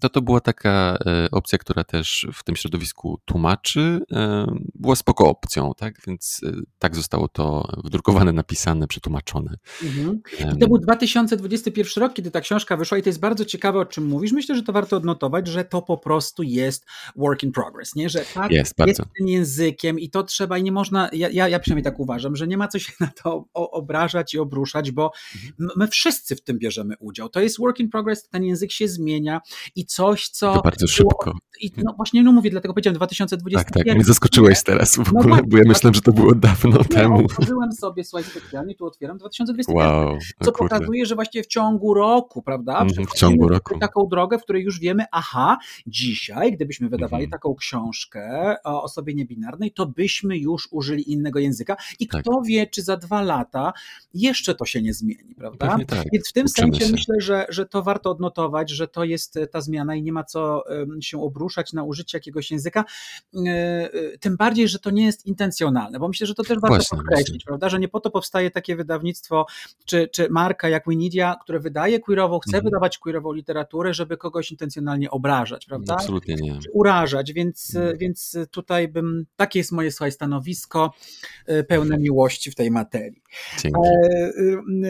[0.00, 5.28] to to była taka e, opcja, która też w tym środowisku tłumaczy, e, była spoko
[5.28, 5.94] opcją, tak?
[6.06, 9.56] Więc e, tak zostało to wydrukowane, napisane, przetłumaczone.
[9.82, 10.20] Mhm.
[10.56, 13.84] I to był 2021 rok, kiedy ta książka wyszła i to jest bardzo ciekawe, o
[13.84, 14.32] czym mówisz.
[14.32, 16.86] Myślę, że to warto odnotować, że to po prostu jest
[17.16, 18.08] work in progress, nie?
[18.08, 21.58] Że tak jest, jest tym językiem i to trzeba i nie można, ja, ja, ja
[21.58, 25.70] przynajmniej tak uważam, że nie ma co się na to obrażać i obruszać, bo mhm.
[25.76, 27.28] my wszyscy w tym bierzemy udział.
[27.28, 29.40] To jest work in progress, ten język się zmienia
[29.76, 30.54] i coś, co.
[30.54, 31.32] To bardzo szybko.
[31.60, 33.64] I no właśnie, no mówię, dlatego powiedziałem 2021.
[33.64, 36.34] Tak, tak, mnie zaskoczyłeś teraz w no ogóle, no, bo ja myślałem, że to było
[36.34, 37.24] dawno nie, temu.
[37.24, 40.76] Otworzyłem sobie, słuchaj, specjalnie tu otwieram 2021, wow, co kurde.
[40.76, 42.78] pokazuje, że właściwie w ciągu roku, prawda?
[42.78, 43.78] Mm, w ciągu roku.
[43.78, 47.30] Taką drogę, w której już wiemy, aha, dzisiaj, gdybyśmy wydawali mm.
[47.30, 52.22] taką książkę o osobie niebinarnej, to byśmy już użyli innego języka i tak.
[52.22, 53.72] kto wie, czy za dwa lata
[54.14, 55.76] jeszcze to się nie zmieni, prawda?
[55.86, 56.04] Tak.
[56.12, 56.92] Więc w tym Uczymy sensie się.
[56.92, 60.24] myślę, że, że to warto odnotować, że to jest ta zmiana zmiana i nie ma
[60.24, 60.64] co
[61.00, 62.84] się obruszać na użycie jakiegoś języka,
[63.34, 66.76] e, e, tym bardziej, że to nie jest intencjonalne, bo myślę, że to też warto
[66.76, 67.46] właśnie, podkreślić, właśnie.
[67.46, 69.46] prawda, że nie po to powstaje takie wydawnictwo
[69.84, 72.64] czy, czy marka jak Winidia, które wydaje queerową, chce mhm.
[72.64, 75.94] wydawać queerową literaturę, żeby kogoś intencjonalnie obrażać, prawda?
[75.94, 76.58] Absolutnie nie.
[76.58, 77.98] Czy urażać, więc, mhm.
[77.98, 80.92] więc tutaj bym, takie jest moje słuchaj, stanowisko
[81.46, 83.22] e, pełne miłości w tej materii.
[83.62, 83.80] Dzięki.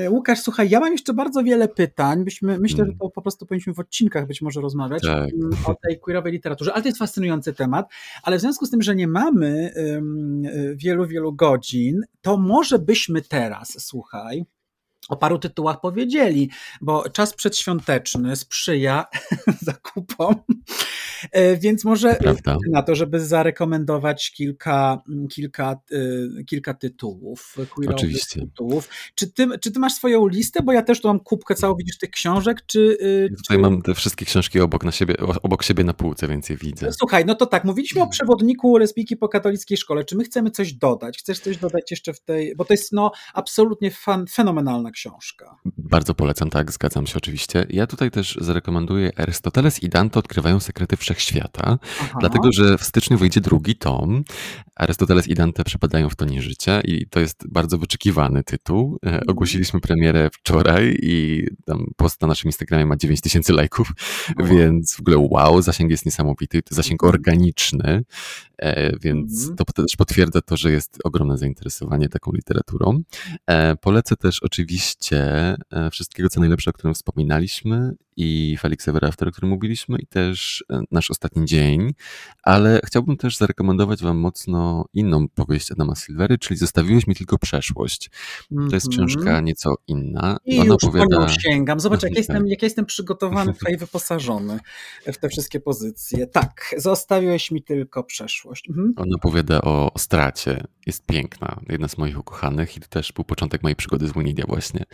[0.09, 2.99] Łukasz, słuchaj, ja mam jeszcze bardzo wiele pytań, byśmy, myślę, że mhm.
[2.99, 5.35] to po prostu powinniśmy w odcinkach być może rozmawiać, rozmawiać tak.
[5.35, 7.89] Mm, o tej queerowej literaturze, ale to jest fascynujący temat,
[8.23, 9.73] ale w związku z tym, że nie mamy
[10.75, 14.45] wielu, wielu godzin, to może byśmy teraz, słuchaj,
[15.09, 16.51] o paru tytułach powiedzieli,
[16.81, 19.05] bo czas przedświąteczny sprzyja
[19.61, 20.35] zakupom,
[21.33, 22.57] e, więc może Prawda.
[22.71, 27.57] na to, żeby zarekomendować kilka, kilka, e, kilka tytułów,
[27.89, 28.41] Oczywiście.
[28.41, 28.89] tytułów.
[29.15, 31.99] Czy ty, czy ty masz swoją listę, bo ja też tu mam kubkę całą, widzisz,
[31.99, 32.99] tych książek, czy...
[33.01, 33.59] E, ja tutaj czy...
[33.59, 36.93] mam te wszystkie książki obok, na siebie, obok siebie na półce, więc je widzę.
[36.93, 40.73] Słuchaj, no to tak, mówiliśmy o przewodniku lesbijki po katolickiej szkole, czy my chcemy coś
[40.73, 41.19] dodać?
[41.19, 45.57] Chcesz coś dodać jeszcze w tej, bo to jest no absolutnie fan, fenomenalna książka.
[45.79, 47.67] Bardzo polecam, tak, zgadzam się oczywiście.
[47.71, 52.17] Ja tutaj też zarekomenduję Arystoteles i Dante odkrywają sekrety wszechświata, Aha.
[52.21, 54.25] dlatego że w styczniu wyjdzie drugi tom.
[54.77, 58.99] Arystoteles i Dante przepadają w tonie życia i to jest bardzo wyczekiwany tytuł.
[59.03, 59.25] E, mhm.
[59.29, 63.93] Ogłosiliśmy premierę wczoraj i tam post na naszym Instagramie ma 9 tysięcy lajków,
[64.51, 67.15] więc w ogóle wow, zasięg jest niesamowity, zasięg mhm.
[67.15, 68.05] organiczny,
[69.01, 69.57] więc mhm.
[69.57, 73.03] to też potwierdza to, że jest ogromne zainteresowanie taką literaturą.
[73.47, 75.55] E, polecę też oczywiście
[75.91, 80.65] wszystkiego co najlepsze, o którym wspominaliśmy i Felix Ever After, o którym mówiliśmy i też
[80.91, 81.95] nasz ostatni dzień,
[82.43, 88.11] ale chciałbym też zarekomendować wam mocno inną powieść Adama Silvery, czyli Zostawiłeś mi tylko przeszłość.
[88.69, 89.45] To jest książka mhm.
[89.45, 90.37] nieco inna.
[90.45, 91.29] I Ona już opowiada...
[91.29, 91.81] sięgam.
[91.81, 94.59] Zobacz, jak jestem, jak jestem przygotowany tutaj wyposażony
[95.07, 96.27] w te wszystkie pozycje.
[96.27, 98.69] Tak, zostawiłeś mi tylko przeszłość.
[98.69, 98.93] Mhm.
[98.97, 100.65] Ona opowiada o, stracie.
[100.87, 101.61] Jest piękna.
[101.69, 104.85] Jedna z moich ukochanych i to też był początek mojej przygody z Winidia właśnie,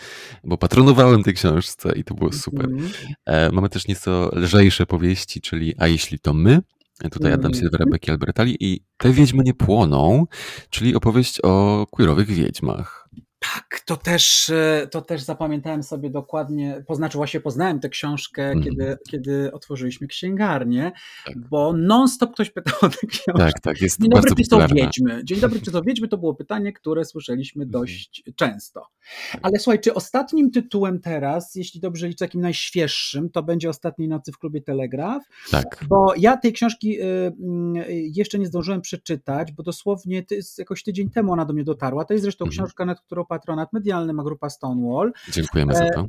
[0.45, 2.65] bo patronowałem tej książce i to było super.
[2.65, 2.91] Mhm.
[3.10, 3.10] E,
[3.53, 6.61] mamy też nieco lżejsze powieści, czyli A jeśli to my,
[7.11, 7.55] Tutaj Adam mm.
[7.55, 10.27] Silver, Becky Albertalli i Te Wiedźmy nie płoną,
[10.71, 13.09] czyli opowieść o queerowych wiedźmach.
[13.41, 18.65] Tak, to też, e, to też zapamiętałem sobie dokładnie, poznaczy właśnie poznałem tę książkę, mm.
[18.65, 20.93] kiedy, kiedy otworzyliśmy księgarnię,
[21.27, 21.39] tak.
[21.39, 23.39] bo non-stop ktoś pytał o tę książkę.
[23.39, 25.25] Tak, tak, jest Dzień dobry, czy to wiedźmy?
[25.25, 26.09] Dzień dobry, czy to wiedźmy?
[26.09, 27.83] To było pytanie, które słyszeliśmy mhm.
[27.83, 28.35] dość mm.
[28.37, 28.87] często.
[29.33, 29.41] Tak.
[29.43, 34.33] Ale słuchaj, czy ostatnim tytułem teraz, jeśli dobrze liczę, takim najświeższym, to będzie Ostatniej Nocy
[34.33, 35.23] w Klubie Telegraf?
[35.51, 35.85] Tak.
[35.89, 40.25] Bo ja tej książki y, y, jeszcze nie zdążyłem przeczytać, bo dosłownie
[40.59, 42.05] jakoś tydzień temu ona do mnie dotarła.
[42.05, 42.53] To jest zresztą mm.
[42.53, 45.13] książka, nad którą patronat medialny ma grupa Stonewall.
[45.29, 46.09] Dziękujemy za e, to.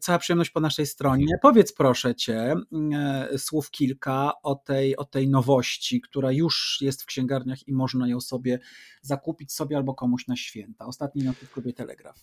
[0.00, 1.26] Cała przyjemność po naszej stronie.
[1.42, 2.54] Powiedz proszę cię
[2.92, 8.08] e, słów kilka o tej, o tej nowości, która już jest w księgarniach i można
[8.08, 8.58] ją sobie
[9.02, 10.86] zakupić sobie albo komuś na święta.
[10.86, 12.20] Ostatni noty w klubie Telegraf.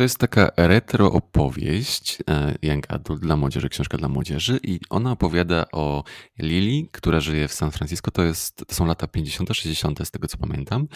[0.00, 5.12] To jest taka retro opowieść e, Young Adult dla młodzieży, książka dla młodzieży i ona
[5.12, 6.04] opowiada o
[6.38, 8.10] Lili, która żyje w San Francisco.
[8.10, 9.98] To, jest, to są lata 50., 60.
[10.04, 10.86] z tego co pamiętam.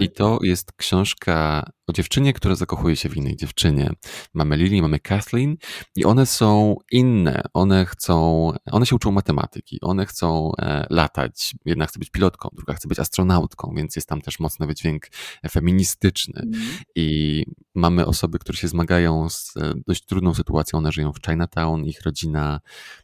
[0.00, 0.16] I tak.
[0.16, 3.90] to jest książka o dziewczynie, która zakochuje się w innej dziewczynie.
[4.34, 5.56] Mamy Lili, mamy Kathleen
[5.96, 7.42] i one są inne.
[7.54, 11.54] One chcą, one się uczą matematyki, one chcą e, latać.
[11.64, 15.08] Jedna chce być pilotką, druga chce być astronautką, więc jest tam też mocny wydźwięk
[15.50, 16.42] feministyczny.
[16.42, 16.60] Mm.
[16.96, 17.44] I
[17.74, 20.78] mamy osoby, które się zmagają z e, dość trudną sytuacją.
[20.78, 22.60] One żyją w Chinatown, ich rodzina,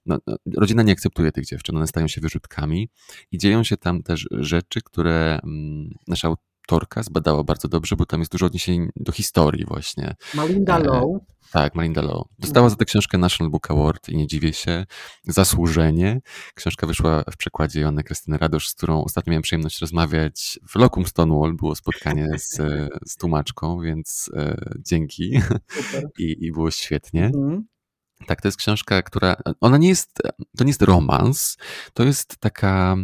[0.07, 2.91] no, no, rodzina nie akceptuje tych dziewczyn, one stają się wyrzutkami
[3.33, 6.35] i dzieją się tam też rzeczy, które mm, nasza
[6.67, 10.15] autorka zbadała bardzo dobrze, bo tam jest dużo odniesień do historii właśnie.
[10.35, 11.21] Malinda e, Low.
[11.53, 12.27] Tak, Malinda Low.
[12.39, 14.87] Dostała za tę książkę National Book Award i nie dziwię się.
[15.25, 16.21] Zasłużenie.
[16.55, 21.07] Książka wyszła w przekładzie Joanny Krystyny Radosz, z którą ostatnio miałem przyjemność rozmawiać w Locum
[21.07, 21.57] Stonewall.
[21.57, 22.59] Było spotkanie z,
[23.07, 25.41] z tłumaczką, więc e, dzięki.
[26.19, 27.25] I, I było świetnie.
[27.25, 27.67] Mhm.
[28.27, 29.37] Tak, to jest książka, która.
[29.61, 30.23] Ona nie jest.
[30.57, 31.57] To nie jest romans,
[31.95, 32.97] to jest taka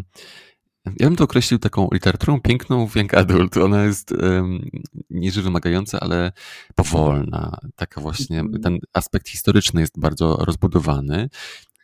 [0.87, 3.57] ja bym to określił taką literaturą piękną w Young Adult.
[3.57, 4.70] Ona jest um,
[5.11, 6.33] nie że wymagająca, ale
[6.74, 7.59] powolna.
[7.76, 8.62] Taka właśnie, mhm.
[8.62, 11.28] ten aspekt historyczny jest bardzo rozbudowany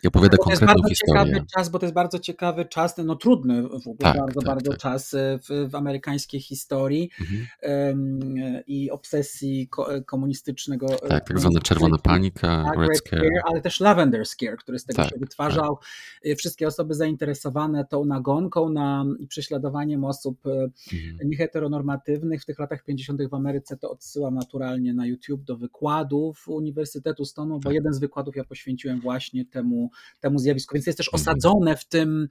[0.03, 1.25] i opowiada tak, konkretną to jest bardzo historię.
[1.25, 4.47] Ciekawy czas, bo to jest bardzo ciekawy czas, no trudny w ogóle, tak, bardzo, tak,
[4.47, 4.81] bardzo tak.
[4.81, 7.47] czas e, w, w, amerykańskiej historii mhm.
[7.63, 10.87] um, i obsesji ko komunistycznego.
[10.87, 13.21] E, tak, tak zwana czerwona panika, tak, Red, Scare.
[13.21, 13.43] Scare.
[13.45, 15.77] Ale też Lavender Scare, który z tego tak, się wytwarzał.
[15.77, 16.39] Tak.
[16.39, 21.31] Wszystkie osoby zainteresowane tą nagonką na prześladowaniem osób mhm.
[21.31, 23.23] nieheteronormatywnych w tych latach 50.
[23.31, 28.37] w Ameryce, to odsyłam naturalnie na YouTube do wykładów Uniwersytetu Stonu, bo jeden z wykładów
[28.37, 29.88] ja poświęciłem właśnie temu
[30.21, 31.23] temu, zjawisku, więc jest też mhm.
[31.23, 32.29] osadzone w tym,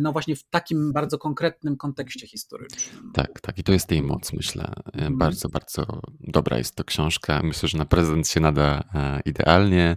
[0.00, 3.12] no właśnie w takim bardzo konkretnym kontekście historycznym.
[3.14, 4.72] Tak, tak i to jest jej moc, myślę.
[4.92, 5.18] Mhm.
[5.18, 7.40] Bardzo, bardzo dobra jest to książka.
[7.42, 9.96] Myślę, że na prezent się nada e, idealnie.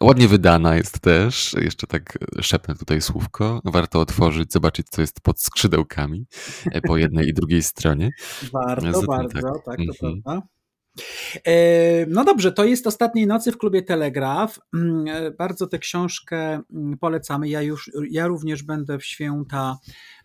[0.00, 1.54] Ładnie wydana jest też.
[1.60, 3.60] Jeszcze tak szepnę tutaj słówko.
[3.64, 6.26] Warto otworzyć, zobaczyć, co jest pod skrzydełkami
[6.72, 8.10] e, po jednej i drugiej stronie.
[8.52, 10.22] Warto, Zatem bardzo, tak, tak to mhm.
[10.22, 10.55] prawda.
[11.46, 14.58] E, no dobrze, to jest Ostatniej Nocy w klubie Telegraf.
[14.74, 17.48] Mm, e, bardzo tę książkę mm, polecamy.
[17.48, 19.78] Ja, już, ja również będę w święta,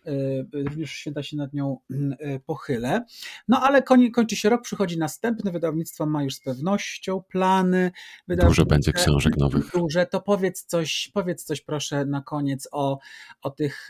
[0.06, 0.12] e,
[0.52, 2.16] również w święta się nad nią mm,
[2.46, 3.04] pochylę.
[3.48, 7.90] No ale kończy się rok, przychodzi następny, wydawnictwo ma już z pewnością plany.
[8.28, 9.70] Dużo będzie książek nowych.
[9.74, 12.98] Duże, to powiedz coś, powiedz coś proszę na koniec o,
[13.42, 13.88] o tych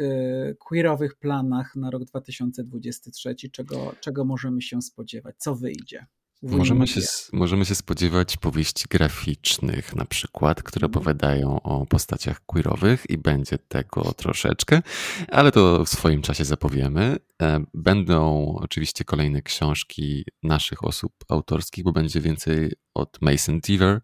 [0.58, 6.06] queerowych planach na rok 2023, czego, czego możemy się spodziewać, co wyjdzie.
[6.42, 7.00] Możemy się,
[7.32, 10.96] możemy się spodziewać powieści graficznych, na przykład, które mhm.
[10.96, 14.82] opowiadają o postaciach queerowych i będzie tego troszeczkę,
[15.28, 17.16] ale to w swoim czasie zapowiemy.
[17.42, 24.00] E, będą oczywiście kolejne książki naszych osób autorskich, bo będzie więcej od Mason Deaver.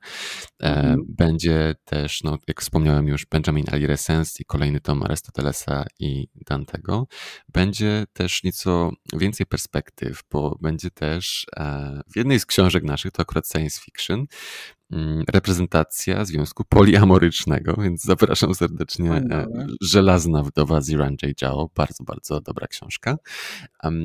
[0.63, 1.01] E, mhm.
[1.09, 7.07] Będzie też, no, jak wspomniałem już, Benjamin Aliresens i kolejny tom Arystotelesa i Dantego.
[7.49, 13.23] Będzie też nieco więcej perspektyw, bo będzie też e, w jednej z książek naszych, to
[13.23, 14.27] akurat science fiction,
[15.29, 19.13] reprezentacja związku poliamorycznego, więc zapraszam serdecznie.
[19.13, 19.47] E,
[19.81, 21.39] Żelazna wdowa Ziran J.
[21.49, 23.19] Zhao, bardzo, bardzo dobra książka.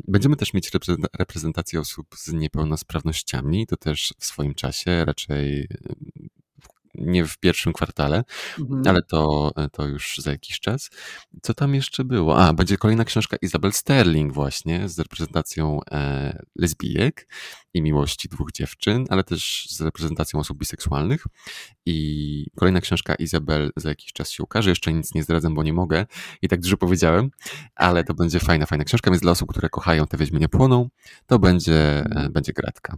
[0.07, 0.71] Będziemy też mieć
[1.19, 5.67] reprezentację osób z niepełnosprawnościami, to też w swoim czasie, raczej
[6.95, 8.23] nie w pierwszym kwartale,
[8.59, 8.83] mhm.
[8.87, 10.89] ale to, to już za jakiś czas.
[11.41, 12.37] Co tam jeszcze było?
[12.37, 17.27] A, będzie kolejna książka Isabel Sterling właśnie z reprezentacją e, lesbijek
[17.73, 21.23] i miłości dwóch dziewczyn, ale też z reprezentacją osób biseksualnych.
[21.85, 24.69] I kolejna książka Izabel za jakiś czas się ukaże.
[24.69, 26.05] Jeszcze nic nie zdradzam, bo nie mogę
[26.41, 27.29] i tak dużo powiedziałem,
[27.75, 30.89] ale to będzie fajna, fajna książka, więc dla osób, które kochają te Wiedźmy nie płoną,
[31.25, 32.97] to będzie, e, będzie gratka.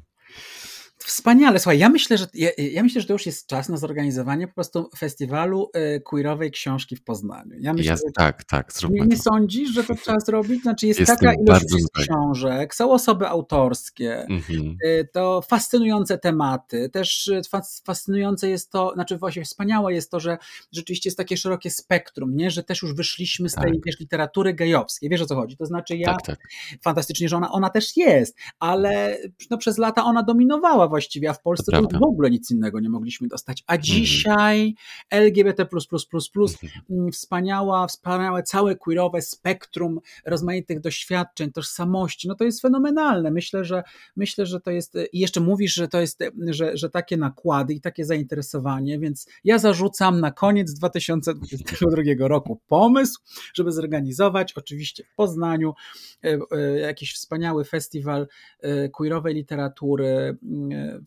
[0.98, 1.60] Wspaniale.
[1.60, 4.54] Słuchaj, ja myślę, że ja, ja, myślę, że to już jest czas na zorganizowanie po
[4.54, 7.56] prostu festiwalu y, queerowej książki w Poznaniu.
[7.60, 10.62] Ja myślę, ja, tak, tak, zróbmy nie, nie sądzisz, że to trzeba zrobić?
[10.62, 14.78] Znaczy jest Jestem taka ilość książek, są osoby autorskie, mhm.
[14.86, 17.41] y, to fascynujące tematy, też y,
[17.86, 20.38] fascynujące jest to, znaczy właśnie wspaniałe jest to, że
[20.72, 22.52] rzeczywiście jest takie szerokie spektrum, nie?
[22.52, 23.82] że też już wyszliśmy z tej tak.
[23.86, 25.10] wiesz, literatury gejowskiej.
[25.10, 25.58] Wiesz o co chodzi?
[25.58, 26.39] To znaczy ja, tak, tak.
[26.84, 29.18] fantastycznie, że ona, ona też jest, ale
[29.52, 32.80] no, przez lata ona dominowała właściwie, a w Polsce to, to w ogóle nic innego
[32.80, 33.64] nie mogliśmy dostać.
[33.68, 33.82] A mhm.
[33.84, 34.76] dzisiaj
[35.10, 37.12] LGBT, mhm.
[37.12, 43.32] wspaniała, wspaniałe całe queerowe spektrum rozmaitych doświadczeń, tożsamości, no to jest fenomenalne.
[43.32, 43.84] Myślę, że
[44.16, 47.82] myślę, że to jest, i jeszcze mówisz, że to jest, że, że takie nakłady i
[47.82, 53.22] takie zainteresowanie, więc ja zarzucam na koniec 2022 roku pomysł,
[53.54, 55.74] żeby zorganizować oczywiście w Poznaniu
[56.24, 58.28] e, e, jakiś wspaniały festiwal
[58.62, 60.38] e, queerowej literatury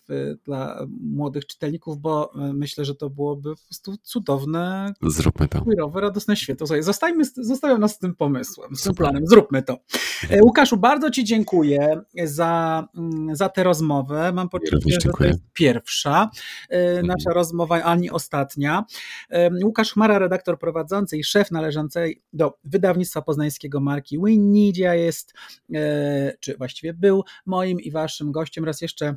[0.09, 5.63] w, dla młodych czytelników, bo myślę, że to byłoby po prostu cudowne, Zróbmy to.
[5.63, 6.67] queerowe, radosne święto.
[6.67, 9.79] Słuchaj, zostajmy, zostawiam nas z tym pomysłem, z tym planem, zróbmy to.
[10.43, 14.33] Łukaszu, bardzo Ci dziękuję za, mm, za tę rozmowę.
[14.33, 16.31] Mam poczucie, że to jest pierwsza
[16.71, 17.07] mhm.
[17.07, 18.85] nasza rozmowa, ani ostatnia.
[19.65, 25.35] Łukasz Chmara, redaktor prowadzący i szef należącej do wydawnictwa poznańskiego marki Winnidia jest,
[25.75, 28.65] e, czy właściwie był moim i waszym gościem.
[28.65, 29.17] Raz jeszcze e,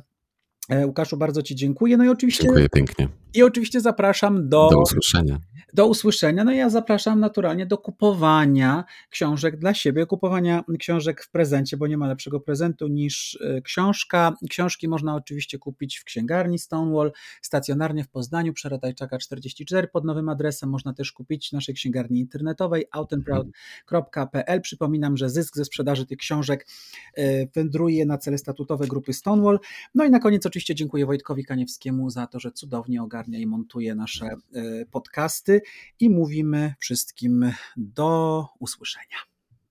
[0.84, 1.96] Łukaszu, bardzo Ci dziękuję.
[1.96, 2.44] No i oczywiście.
[2.44, 3.08] Dziękuję pięknie.
[3.34, 4.68] I oczywiście zapraszam do.
[4.70, 5.38] Do usłyszenia
[5.72, 6.44] do usłyszenia.
[6.44, 11.96] No ja zapraszam naturalnie do kupowania książek dla siebie, kupowania książek w prezencie, bo nie
[11.96, 14.34] ma lepszego prezentu niż e, książka.
[14.50, 20.70] Książki można oczywiście kupić w księgarni Stonewall, stacjonarnie w Poznaniu, Przeradajczaka 44 pod nowym adresem.
[20.70, 24.60] Można też kupić w naszej księgarni internetowej outandproud.pl.
[24.60, 26.66] Przypominam, że zysk ze sprzedaży tych książek
[27.14, 29.58] e, wędruje na cele statutowe grupy Stonewall.
[29.94, 33.94] No i na koniec oczywiście dziękuję Wojtkowi Kaniewskiemu za to, że cudownie ogarnia i montuje
[33.94, 35.60] nasze e, podcasty
[36.00, 39.16] i mówimy wszystkim do usłyszenia.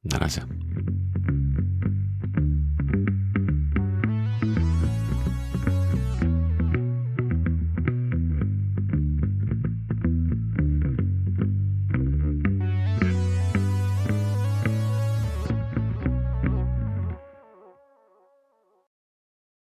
[0.04, 0.42] Na razie.